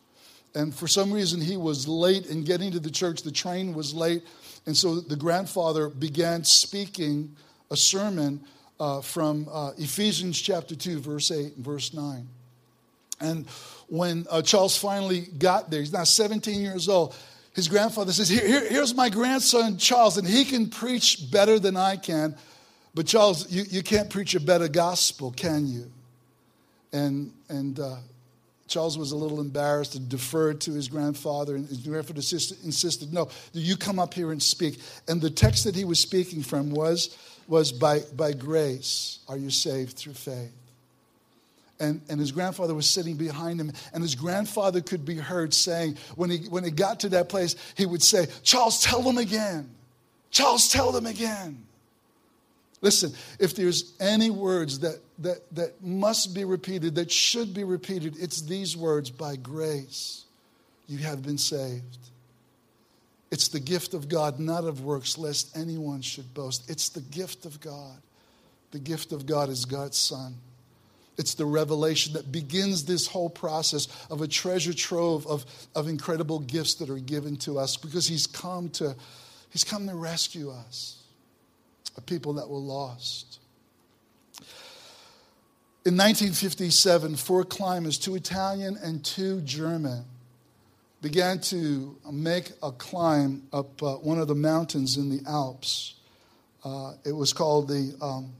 And 0.54 0.74
for 0.74 0.88
some 0.88 1.12
reason, 1.12 1.40
he 1.40 1.56
was 1.56 1.86
late 1.86 2.26
in 2.26 2.44
getting 2.44 2.72
to 2.72 2.80
the 2.80 2.90
church. 2.90 3.22
The 3.22 3.30
train 3.30 3.74
was 3.74 3.94
late. 3.94 4.24
And 4.66 4.76
so 4.76 5.00
the 5.00 5.16
grandfather 5.16 5.88
began 5.88 6.44
speaking 6.44 7.36
a 7.70 7.76
sermon 7.76 8.44
uh, 8.80 9.02
from 9.02 9.46
uh, 9.52 9.72
Ephesians 9.76 10.40
chapter 10.40 10.74
2, 10.74 10.98
verse 11.00 11.30
8 11.30 11.56
and 11.56 11.64
verse 11.64 11.92
9. 11.92 12.26
And 13.20 13.46
when 13.88 14.26
uh, 14.30 14.40
Charles 14.40 14.76
finally 14.76 15.20
got 15.20 15.70
there, 15.70 15.80
he's 15.80 15.92
now 15.92 16.04
17 16.04 16.60
years 16.60 16.88
old, 16.88 17.14
his 17.52 17.68
grandfather 17.68 18.12
says, 18.12 18.28
here, 18.28 18.46
here, 18.46 18.66
Here's 18.68 18.94
my 18.94 19.10
grandson, 19.10 19.76
Charles, 19.76 20.16
and 20.16 20.26
he 20.26 20.44
can 20.44 20.70
preach 20.70 21.30
better 21.30 21.58
than 21.58 21.76
I 21.76 21.96
can. 21.96 22.34
But, 22.94 23.06
Charles, 23.06 23.50
you, 23.52 23.64
you 23.68 23.82
can't 23.82 24.08
preach 24.08 24.34
a 24.34 24.40
better 24.40 24.68
gospel, 24.68 25.30
can 25.30 25.66
you? 25.66 25.90
And, 26.92 27.32
and 27.48 27.78
uh, 27.78 27.96
Charles 28.66 28.96
was 28.96 29.12
a 29.12 29.16
little 29.16 29.40
embarrassed 29.40 29.94
and 29.94 30.08
deferred 30.08 30.60
to 30.62 30.72
his 30.72 30.88
grandfather, 30.88 31.54
and 31.54 31.68
his 31.68 31.78
grandfather 31.78 32.20
insisted, 32.64 33.12
No, 33.12 33.28
you 33.52 33.76
come 33.76 33.98
up 33.98 34.14
here 34.14 34.32
and 34.32 34.42
speak. 34.42 34.80
And 35.06 35.20
the 35.20 35.30
text 35.30 35.64
that 35.64 35.76
he 35.76 35.84
was 35.84 36.00
speaking 36.00 36.42
from 36.42 36.70
was, 36.70 37.16
was 37.50 37.72
by, 37.72 37.98
by 38.16 38.32
grace 38.32 39.18
are 39.28 39.36
you 39.36 39.50
saved 39.50 39.96
through 39.96 40.14
faith. 40.14 40.52
And, 41.80 42.00
and 42.08 42.20
his 42.20 42.30
grandfather 42.30 42.74
was 42.74 42.88
sitting 42.88 43.16
behind 43.16 43.60
him, 43.60 43.72
and 43.92 44.02
his 44.02 44.14
grandfather 44.14 44.80
could 44.80 45.04
be 45.04 45.16
heard 45.16 45.52
saying, 45.52 45.96
when 46.14 46.30
he, 46.30 46.38
when 46.48 46.62
he 46.62 46.70
got 46.70 47.00
to 47.00 47.08
that 47.08 47.28
place, 47.28 47.56
he 47.76 47.86
would 47.86 48.04
say, 48.04 48.28
Charles, 48.44 48.80
tell 48.80 49.02
them 49.02 49.18
again. 49.18 49.68
Charles, 50.30 50.70
tell 50.70 50.92
them 50.92 51.06
again. 51.06 51.66
Listen, 52.82 53.12
if 53.40 53.56
there's 53.56 53.94
any 53.98 54.30
words 54.30 54.78
that, 54.78 55.00
that, 55.18 55.38
that 55.54 55.82
must 55.82 56.34
be 56.34 56.44
repeated, 56.44 56.94
that 56.94 57.10
should 57.10 57.52
be 57.52 57.64
repeated, 57.64 58.14
it's 58.20 58.42
these 58.42 58.76
words 58.76 59.10
by 59.10 59.34
grace 59.34 60.24
you 60.86 60.98
have 60.98 61.22
been 61.22 61.38
saved. 61.38 61.98
It's 63.30 63.48
the 63.48 63.60
gift 63.60 63.94
of 63.94 64.08
God, 64.08 64.40
not 64.40 64.64
of 64.64 64.82
works, 64.82 65.16
lest 65.16 65.56
anyone 65.56 66.02
should 66.02 66.34
boast. 66.34 66.68
It's 66.68 66.88
the 66.88 67.00
gift 67.00 67.46
of 67.46 67.60
God. 67.60 67.96
The 68.72 68.78
gift 68.78 69.12
of 69.12 69.26
God 69.26 69.48
is 69.48 69.64
God's 69.64 69.96
Son. 69.96 70.34
It's 71.16 71.34
the 71.34 71.44
revelation 71.44 72.14
that 72.14 72.32
begins 72.32 72.84
this 72.84 73.06
whole 73.06 73.28
process 73.28 73.88
of 74.10 74.22
a 74.22 74.28
treasure 74.28 74.72
trove 74.72 75.26
of, 75.26 75.44
of 75.74 75.86
incredible 75.86 76.38
gifts 76.38 76.74
that 76.74 76.88
are 76.88 76.98
given 76.98 77.36
to 77.38 77.58
us 77.58 77.76
because 77.76 78.08
He's 78.08 78.26
come 78.26 78.70
to, 78.70 78.96
He's 79.50 79.64
come 79.64 79.86
to 79.86 79.94
rescue 79.94 80.50
us 80.50 80.96
a 81.96 82.00
people 82.00 82.34
that 82.34 82.48
were 82.48 82.58
lost. 82.58 83.38
In 85.84 85.96
1957, 85.96 87.16
four 87.16 87.44
climbers, 87.44 87.98
two 87.98 88.14
Italian 88.14 88.76
and 88.82 89.04
two 89.04 89.40
German, 89.42 90.04
began 91.02 91.40
to 91.40 91.96
make 92.10 92.52
a 92.62 92.70
climb 92.72 93.42
up 93.52 93.82
uh, 93.82 93.94
one 93.96 94.18
of 94.18 94.28
the 94.28 94.34
mountains 94.34 94.96
in 94.96 95.08
the 95.08 95.22
Alps. 95.28 95.94
Uh, 96.62 96.92
it 97.04 97.12
was 97.12 97.32
called 97.32 97.68
the, 97.68 97.96
um, 98.02 98.32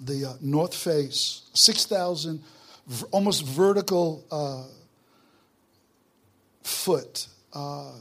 the 0.00 0.30
uh, 0.30 0.32
North 0.40 0.74
Face, 0.74 1.42
6,000 1.52 2.42
v- 2.86 3.06
almost 3.10 3.44
vertical 3.44 4.24
uh, 4.30 4.64
foot 6.62 7.26
uh, 7.52 7.92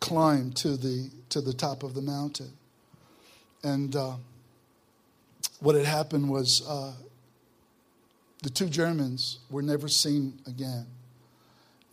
climb 0.00 0.50
to 0.52 0.76
the, 0.76 1.10
to 1.28 1.40
the 1.40 1.52
top 1.52 1.84
of 1.84 1.94
the 1.94 2.02
mountain. 2.02 2.50
And 3.62 3.94
uh, 3.94 4.16
what 5.60 5.76
had 5.76 5.84
happened 5.84 6.28
was 6.28 6.66
the 8.42 8.50
two 8.50 8.68
Germans 8.68 9.38
were 9.48 9.62
never 9.62 9.86
seen 9.88 10.40
again. 10.46 10.86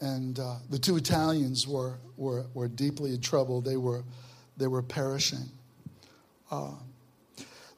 And 0.01 0.39
uh, 0.39 0.55
the 0.69 0.77
two 0.77 0.97
Italians 0.97 1.67
were, 1.67 1.95
were, 2.17 2.45
were 2.53 2.67
deeply 2.67 3.13
in 3.13 3.21
trouble. 3.21 3.61
They 3.61 3.77
were, 3.77 4.03
they 4.57 4.67
were 4.67 4.81
perishing. 4.81 5.49
Uh, 6.51 6.71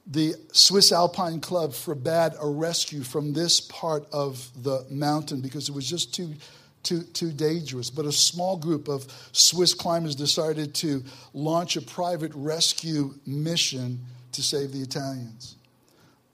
the 0.06 0.34
Swiss 0.52 0.90
Alpine 0.90 1.40
Club 1.40 1.74
forbade 1.74 2.32
a 2.40 2.48
rescue 2.48 3.02
from 3.02 3.32
this 3.32 3.60
part 3.60 4.06
of 4.12 4.50
the 4.62 4.86
mountain 4.90 5.40
because 5.40 5.68
it 5.68 5.74
was 5.74 5.88
just 5.88 6.14
too 6.14 6.34
too, 6.82 7.02
too 7.02 7.32
dangerous. 7.32 7.90
But 7.90 8.06
a 8.06 8.12
small 8.12 8.56
group 8.56 8.88
of 8.88 9.06
Swiss 9.32 9.74
climbers 9.74 10.14
decided 10.14 10.74
to 10.76 11.04
launch 11.34 11.76
a 11.76 11.82
private 11.82 12.32
rescue 12.34 13.14
mission 13.26 14.00
to 14.32 14.42
save 14.42 14.72
the 14.72 14.80
Italians. 14.80 15.56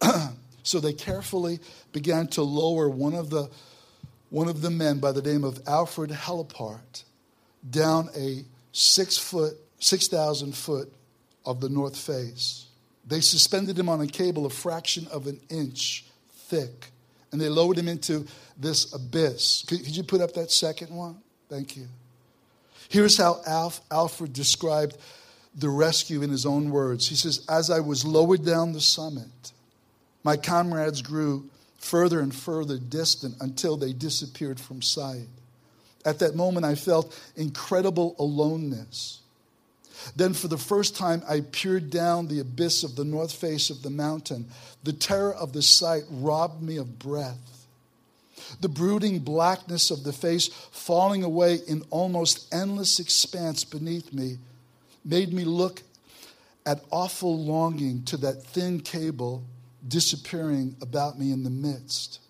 so 0.63 0.81
they 0.81 0.93
carefully 0.93 1.61
began 1.93 2.29
to 2.29 2.43
lower 2.43 2.89
one 2.89 3.15
of 3.15 3.31
the, 3.31 3.51
one 4.35 4.49
of 4.49 4.63
the 4.63 4.71
men 4.71 4.99
by 4.99 5.13
the 5.13 5.23
name 5.23 5.45
of 5.45 5.63
Alfred 5.65 6.11
Hellepart 6.11 7.05
down 7.71 8.09
a 8.17 8.45
six 8.73 9.17
foot, 9.17 9.55
6,000 9.79 10.57
foot 10.57 10.93
of 11.47 11.61
the 11.61 11.69
north 11.69 11.97
face. 11.97 12.67
They 13.07 13.21
suspended 13.21 13.79
him 13.79 13.89
on 13.89 14.01
a 14.01 14.09
cable 14.09 14.45
a 14.45 14.51
fraction 14.51 15.07
of 15.13 15.29
an 15.29 15.39
inch 15.51 16.05
thick, 16.33 16.91
and 17.31 17.41
they 17.41 17.49
lowered 17.49 17.79
him 17.79 17.87
into 17.87 18.27
this 18.59 18.93
abyss. 18.93 19.65
Could, 19.69 19.85
could 19.85 19.97
you 19.97 20.03
put 20.03 20.21
up 20.21 20.33
that 20.33 20.51
second 20.51 20.91
one? 20.91 21.19
Thank 21.49 21.77
you. 21.77 21.87
Here's 22.89 23.17
how 23.17 23.41
Alf, 23.47 23.83
Alfred 23.89 24.33
described 24.33 24.99
the 25.55 25.69
rescue 25.69 26.23
in 26.23 26.31
his 26.31 26.45
own 26.45 26.71
words. 26.71 27.07
He 27.07 27.15
says, 27.15 27.47
As 27.49 27.71
I 27.71 27.79
was 27.79 28.05
lowered 28.05 28.45
down 28.45 28.73
the 28.73 28.81
summit, 28.81 29.53
my 30.25 30.37
comrades 30.37 31.03
grew 31.03 31.49
further 31.85 32.21
and 32.21 32.35
further 32.35 32.79
distant 32.79 33.37
until 33.41 33.77
they 33.77 33.93
disappeared 33.93 34.59
from 34.59 34.81
sight. 34.81 35.29
At 36.05 36.19
that 36.21 36.35
moment, 36.35 36.67
I 36.67 36.75
felt 36.75 37.19
incredible 37.37 38.17
aloneness. 38.19 39.21
Then, 40.17 40.35
for 40.35 40.49
the 40.49 40.59
first 40.59 40.97
time, 40.97 41.23
I 41.29 41.41
peered 41.41 41.91
down 41.91 42.29
the 42.29 42.41
abyss 42.41 42.85
of 42.85 42.97
the 42.97 43.05
north 43.05 43.33
face 43.33 43.71
of 43.71 43.83
the 43.83 43.91
mountain. 43.91 44.47
The 44.83 44.93
terror 44.93 45.35
of 45.35 45.53
the 45.53 45.63
sight 45.63 46.03
robbed 46.11 46.63
me 46.63 46.77
of 46.77 46.99
breath 46.99 47.55
the 48.61 48.69
brooding 48.69 49.21
blackness 49.21 49.91
of 49.91 50.05
the 50.05 50.13
face 50.13 50.49
falling 50.71 51.23
away 51.23 51.59
in 51.67 51.83
almost 51.91 52.53
endless 52.53 52.99
expanse 52.99 53.65
beneath 53.65 54.13
me 54.13 54.39
made 55.05 55.33
me 55.33 55.45
look 55.45 55.83
at 56.67 56.83
awful 56.91 57.39
longing 57.39 58.03
to 58.05 58.17
that 58.17 58.43
thin 58.43 58.81
cable 58.81 59.43
disappearing 59.87 60.77
about 60.81 61.19
me 61.19 61.33
in 61.33 61.45
the 61.45 61.51
midst. 61.51 62.21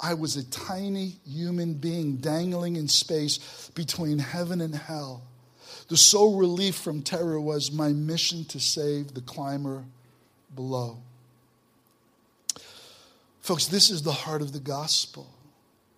I 0.00 0.14
was 0.14 0.36
a 0.36 0.48
tiny 0.48 1.16
human 1.26 1.74
being 1.74 2.16
dangling 2.16 2.76
in 2.76 2.88
space 2.88 3.70
between 3.74 4.18
heaven 4.18 4.60
and 4.60 4.74
hell. 4.74 5.24
The 5.88 5.96
sole 5.96 6.38
relief 6.38 6.76
from 6.76 7.02
terror 7.02 7.40
was 7.40 7.72
my 7.72 7.92
mission 7.92 8.44
to 8.46 8.60
save 8.60 9.14
the 9.14 9.20
climber 9.20 9.84
below. 10.54 10.98
Folks, 13.40 13.66
this 13.66 13.90
is 13.90 14.02
the 14.02 14.12
heart 14.12 14.42
of 14.42 14.52
the 14.52 14.60
gospel. 14.60 15.32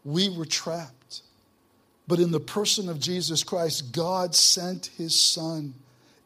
We 0.05 0.29
were 0.29 0.47
trapped. 0.47 1.23
But 2.07 2.21
in 2.21 2.31
the 2.31 2.41
person 2.41 2.89
of 2.89 3.01
Jesus 3.01 3.43
Christ, 3.43 3.93
God 3.93 4.35
sent 4.35 4.87
his 4.97 5.21
son 5.21 5.75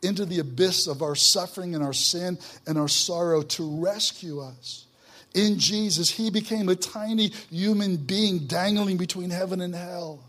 into 0.05 0.25
the 0.25 0.39
abyss 0.39 0.87
of 0.87 1.03
our 1.03 1.15
suffering 1.15 1.75
and 1.75 1.83
our 1.83 1.93
sin 1.93 2.39
and 2.67 2.79
our 2.79 2.89
sorrow 2.89 3.43
to 3.43 3.81
rescue 3.81 4.41
us. 4.41 4.87
In 5.35 5.59
Jesus, 5.59 6.11
he 6.11 6.31
became 6.31 6.69
a 6.69 6.77
tiny 6.77 7.29
human 7.51 7.97
being 7.97 8.47
dangling 8.47 8.97
between 8.97 9.31
heaven 9.31 9.61
and 9.61 9.75
hell. 9.75 10.23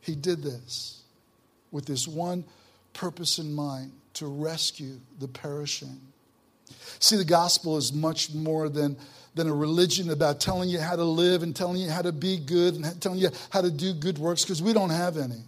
He 0.00 0.14
did 0.14 0.42
this 0.42 1.02
with 1.70 1.84
this 1.84 2.08
one 2.08 2.44
purpose 2.94 3.38
in 3.38 3.52
mind 3.52 3.92
to 4.14 4.26
rescue 4.26 4.98
the 5.18 5.28
perishing. 5.28 6.00
See, 6.98 7.16
the 7.16 7.24
gospel 7.24 7.76
is 7.76 7.92
much 7.92 8.32
more 8.32 8.68
than, 8.70 8.96
than 9.34 9.48
a 9.48 9.54
religion 9.54 10.10
about 10.10 10.40
telling 10.40 10.70
you 10.70 10.80
how 10.80 10.96
to 10.96 11.04
live 11.04 11.42
and 11.42 11.54
telling 11.54 11.76
you 11.76 11.90
how 11.90 12.02
to 12.02 12.12
be 12.12 12.38
good 12.38 12.74
and 12.74 13.00
telling 13.02 13.18
you 13.18 13.28
how 13.50 13.60
to 13.60 13.70
do 13.70 13.92
good 13.92 14.18
works 14.18 14.42
because 14.42 14.62
we 14.62 14.72
don't 14.72 14.90
have 14.90 15.18
any. 15.18 15.42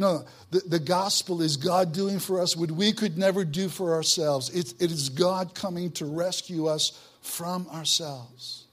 No, 0.00 0.24
the, 0.50 0.60
the 0.60 0.78
gospel 0.78 1.42
is 1.42 1.58
God 1.58 1.92
doing 1.92 2.20
for 2.20 2.40
us 2.40 2.56
what 2.56 2.70
we 2.70 2.90
could 2.90 3.18
never 3.18 3.44
do 3.44 3.68
for 3.68 3.92
ourselves. 3.92 4.48
It, 4.48 4.72
it 4.80 4.90
is 4.90 5.10
God 5.10 5.54
coming 5.54 5.90
to 5.92 6.06
rescue 6.06 6.68
us 6.68 6.98
from 7.20 7.68
ourselves, 7.68 8.64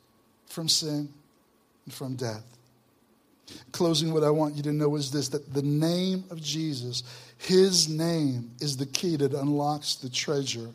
from 0.45 0.69
sin, 0.69 1.09
and 1.83 1.93
from 1.93 2.15
death. 2.15 2.45
Closing, 3.73 4.13
what 4.13 4.23
I 4.23 4.29
want 4.29 4.55
you 4.55 4.63
to 4.63 4.71
know 4.71 4.95
is 4.95 5.11
this 5.11 5.27
that 5.27 5.53
the 5.53 5.61
name 5.61 6.23
of 6.31 6.41
Jesus, 6.41 7.03
his 7.37 7.89
name 7.89 8.51
is 8.61 8.77
the 8.77 8.85
key 8.85 9.17
that 9.17 9.33
unlocks 9.33 9.95
the 9.95 10.09
treasure, 10.09 10.69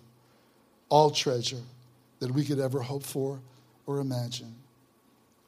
all 0.91 1.11
treasure 1.11 1.63
that 2.19 2.31
we 2.31 2.45
could 2.45 2.61
ever 2.61 2.83
hope 2.83 3.05
for 3.05 3.41
or 3.87 4.01
imagine. 4.01 4.55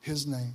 His 0.00 0.26
name. 0.26 0.54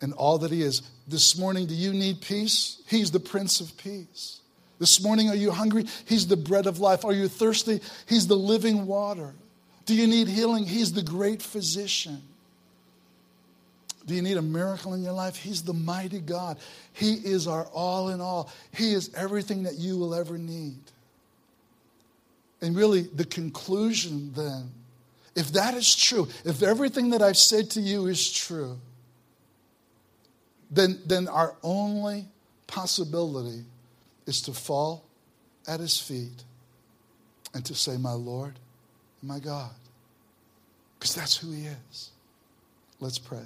And 0.00 0.12
all 0.12 0.38
that 0.38 0.50
he 0.50 0.62
is. 0.62 0.82
This 1.06 1.38
morning, 1.38 1.66
do 1.66 1.74
you 1.74 1.92
need 1.92 2.20
peace? 2.20 2.80
He's 2.86 3.10
the 3.10 3.20
Prince 3.20 3.60
of 3.60 3.76
Peace. 3.78 4.40
This 4.78 5.02
morning, 5.02 5.28
are 5.28 5.34
you 5.34 5.50
hungry? 5.50 5.86
He's 6.06 6.26
the 6.26 6.36
bread 6.36 6.66
of 6.66 6.78
life. 6.78 7.04
Are 7.04 7.12
you 7.12 7.28
thirsty? 7.28 7.80
He's 8.06 8.26
the 8.26 8.36
living 8.36 8.86
water. 8.86 9.34
Do 9.86 9.94
you 9.94 10.06
need 10.06 10.28
healing? 10.28 10.64
He's 10.66 10.92
the 10.92 11.02
great 11.02 11.42
physician. 11.42 12.22
Do 14.06 14.14
you 14.14 14.22
need 14.22 14.36
a 14.36 14.42
miracle 14.42 14.94
in 14.94 15.02
your 15.02 15.12
life? 15.12 15.36
He's 15.36 15.62
the 15.62 15.74
mighty 15.74 16.20
God. 16.20 16.58
He 16.92 17.14
is 17.14 17.46
our 17.46 17.64
all 17.66 18.08
in 18.08 18.20
all. 18.20 18.50
He 18.72 18.92
is 18.92 19.12
everything 19.14 19.64
that 19.64 19.74
you 19.74 19.98
will 19.98 20.14
ever 20.14 20.38
need. 20.38 20.78
And 22.62 22.76
really, 22.76 23.02
the 23.02 23.24
conclusion 23.24 24.32
then, 24.34 24.70
if 25.34 25.52
that 25.52 25.74
is 25.74 25.94
true, 25.94 26.28
if 26.44 26.62
everything 26.62 27.10
that 27.10 27.22
I've 27.22 27.36
said 27.36 27.70
to 27.72 27.80
you 27.80 28.06
is 28.06 28.32
true, 28.32 28.78
then, 30.70 31.00
then 31.06 31.28
our 31.28 31.56
only 31.62 32.26
possibility 32.66 33.64
is 34.26 34.42
to 34.42 34.52
fall 34.52 35.04
at 35.66 35.80
his 35.80 36.00
feet 36.00 36.44
and 37.54 37.64
to 37.64 37.74
say, 37.74 37.96
My 37.96 38.12
Lord, 38.12 38.54
my 39.22 39.38
God. 39.38 39.70
Because 40.98 41.14
that's 41.14 41.36
who 41.36 41.52
he 41.52 41.66
is. 41.66 42.10
Let's 43.00 43.18
pray. 43.18 43.44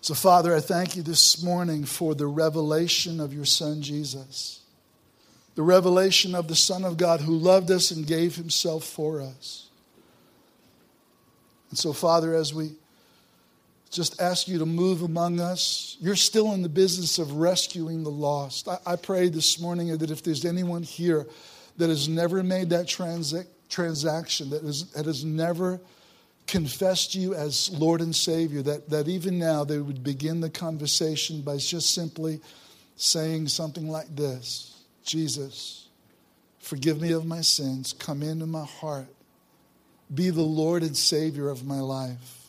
So, 0.00 0.14
Father, 0.14 0.54
I 0.54 0.60
thank 0.60 0.96
you 0.96 1.02
this 1.02 1.42
morning 1.42 1.84
for 1.84 2.14
the 2.14 2.26
revelation 2.26 3.20
of 3.20 3.34
your 3.34 3.44
Son, 3.44 3.82
Jesus. 3.82 4.60
The 5.56 5.62
revelation 5.62 6.34
of 6.34 6.48
the 6.48 6.56
Son 6.56 6.84
of 6.84 6.96
God 6.96 7.20
who 7.20 7.36
loved 7.36 7.70
us 7.70 7.90
and 7.90 8.06
gave 8.06 8.36
himself 8.36 8.84
for 8.84 9.20
us. 9.20 9.68
And 11.68 11.78
so, 11.78 11.92
Father, 11.92 12.34
as 12.34 12.54
we 12.54 12.72
just 13.90 14.20
ask 14.20 14.46
you 14.46 14.58
to 14.58 14.66
move 14.66 15.02
among 15.02 15.40
us. 15.40 15.96
You're 16.00 16.16
still 16.16 16.52
in 16.52 16.62
the 16.62 16.68
business 16.68 17.18
of 17.18 17.32
rescuing 17.32 18.04
the 18.04 18.10
lost. 18.10 18.68
I, 18.68 18.78
I 18.86 18.96
pray 18.96 19.28
this 19.28 19.60
morning 19.60 19.96
that 19.98 20.10
if 20.10 20.22
there's 20.22 20.44
anyone 20.44 20.82
here 20.82 21.26
that 21.76 21.88
has 21.88 22.08
never 22.08 22.42
made 22.42 22.70
that 22.70 22.86
transa- 22.86 23.46
transaction, 23.68 24.50
that, 24.50 24.62
is, 24.62 24.90
that 24.92 25.06
has 25.06 25.24
never 25.24 25.80
confessed 26.46 27.14
you 27.14 27.34
as 27.34 27.70
Lord 27.70 28.00
and 28.00 28.14
Savior, 28.14 28.62
that, 28.62 28.90
that 28.90 29.08
even 29.08 29.38
now 29.38 29.64
they 29.64 29.78
would 29.78 30.04
begin 30.04 30.40
the 30.40 30.50
conversation 30.50 31.42
by 31.42 31.56
just 31.56 31.92
simply 31.92 32.40
saying 32.96 33.48
something 33.48 33.88
like 33.88 34.14
this 34.14 34.84
Jesus, 35.04 35.88
forgive 36.60 37.00
me 37.00 37.10
of 37.12 37.24
my 37.24 37.40
sins, 37.40 37.92
come 37.92 38.22
into 38.22 38.46
my 38.46 38.64
heart, 38.64 39.08
be 40.14 40.30
the 40.30 40.42
Lord 40.42 40.82
and 40.82 40.96
Savior 40.96 41.48
of 41.48 41.64
my 41.64 41.80
life. 41.80 42.39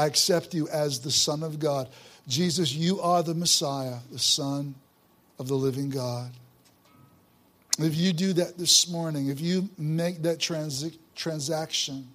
I 0.00 0.06
accept 0.06 0.54
you 0.54 0.66
as 0.68 1.00
the 1.00 1.10
Son 1.10 1.42
of 1.42 1.58
God. 1.58 1.86
Jesus, 2.26 2.72
you 2.72 3.02
are 3.02 3.22
the 3.22 3.34
Messiah, 3.34 3.98
the 4.10 4.18
Son 4.18 4.74
of 5.38 5.46
the 5.46 5.54
living 5.54 5.90
God. 5.90 6.30
If 7.78 7.94
you 7.96 8.14
do 8.14 8.32
that 8.32 8.56
this 8.56 8.88
morning, 8.88 9.28
if 9.28 9.42
you 9.42 9.68
make 9.76 10.22
that 10.22 10.40
trans- 10.40 10.96
transaction, 11.14 12.08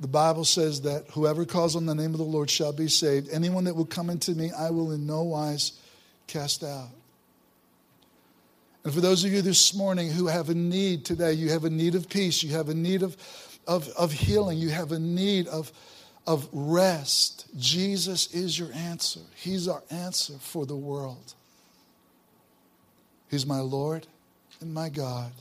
the 0.00 0.08
Bible 0.08 0.46
says 0.46 0.80
that 0.82 1.04
whoever 1.10 1.44
calls 1.44 1.76
on 1.76 1.84
the 1.84 1.94
name 1.94 2.12
of 2.12 2.18
the 2.18 2.24
Lord 2.24 2.50
shall 2.50 2.72
be 2.72 2.88
saved. 2.88 3.28
Anyone 3.30 3.64
that 3.64 3.76
will 3.76 3.84
come 3.84 4.08
into 4.08 4.30
me, 4.30 4.50
I 4.58 4.70
will 4.70 4.92
in 4.92 5.06
no 5.06 5.22
wise 5.22 5.72
cast 6.28 6.64
out. 6.64 6.88
And 8.84 8.94
for 8.94 9.02
those 9.02 9.22
of 9.22 9.32
you 9.32 9.42
this 9.42 9.74
morning 9.74 10.10
who 10.10 10.28
have 10.28 10.48
a 10.48 10.54
need 10.54 11.04
today, 11.04 11.34
you 11.34 11.50
have 11.50 11.64
a 11.64 11.70
need 11.70 11.94
of 11.94 12.08
peace, 12.08 12.42
you 12.42 12.52
have 12.52 12.70
a 12.70 12.74
need 12.74 13.02
of, 13.02 13.18
of, 13.66 13.88
of 13.98 14.12
healing, 14.12 14.56
you 14.56 14.70
have 14.70 14.92
a 14.92 14.98
need 14.98 15.46
of, 15.48 15.70
of 16.26 16.48
rest. 16.52 17.46
Jesus 17.56 18.32
is 18.34 18.58
your 18.58 18.72
answer. 18.72 19.20
He's 19.34 19.68
our 19.68 19.82
answer 19.90 20.34
for 20.40 20.66
the 20.66 20.76
world. 20.76 21.34
He's 23.30 23.46
my 23.46 23.60
Lord 23.60 24.06
and 24.60 24.72
my 24.72 24.88
God. 24.88 25.32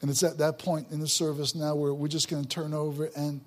And 0.00 0.10
it's 0.10 0.22
at 0.22 0.38
that 0.38 0.58
point 0.58 0.88
in 0.90 1.00
the 1.00 1.08
service 1.08 1.54
now 1.54 1.74
where 1.74 1.94
we're 1.94 2.08
just 2.08 2.28
going 2.28 2.42
to 2.42 2.48
turn 2.48 2.74
over 2.74 3.08
and 3.16 3.40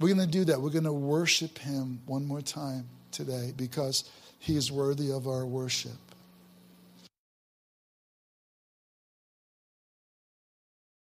we're 0.00 0.14
going 0.14 0.26
to 0.26 0.32
do 0.32 0.44
that. 0.46 0.60
We're 0.60 0.70
going 0.70 0.84
to 0.84 0.92
worship 0.92 1.58
Him 1.58 2.00
one 2.06 2.24
more 2.24 2.40
time 2.40 2.88
today 3.12 3.52
because 3.56 4.10
He 4.38 4.56
is 4.56 4.72
worthy 4.72 5.12
of 5.12 5.28
our 5.28 5.46
worship. 5.46 5.92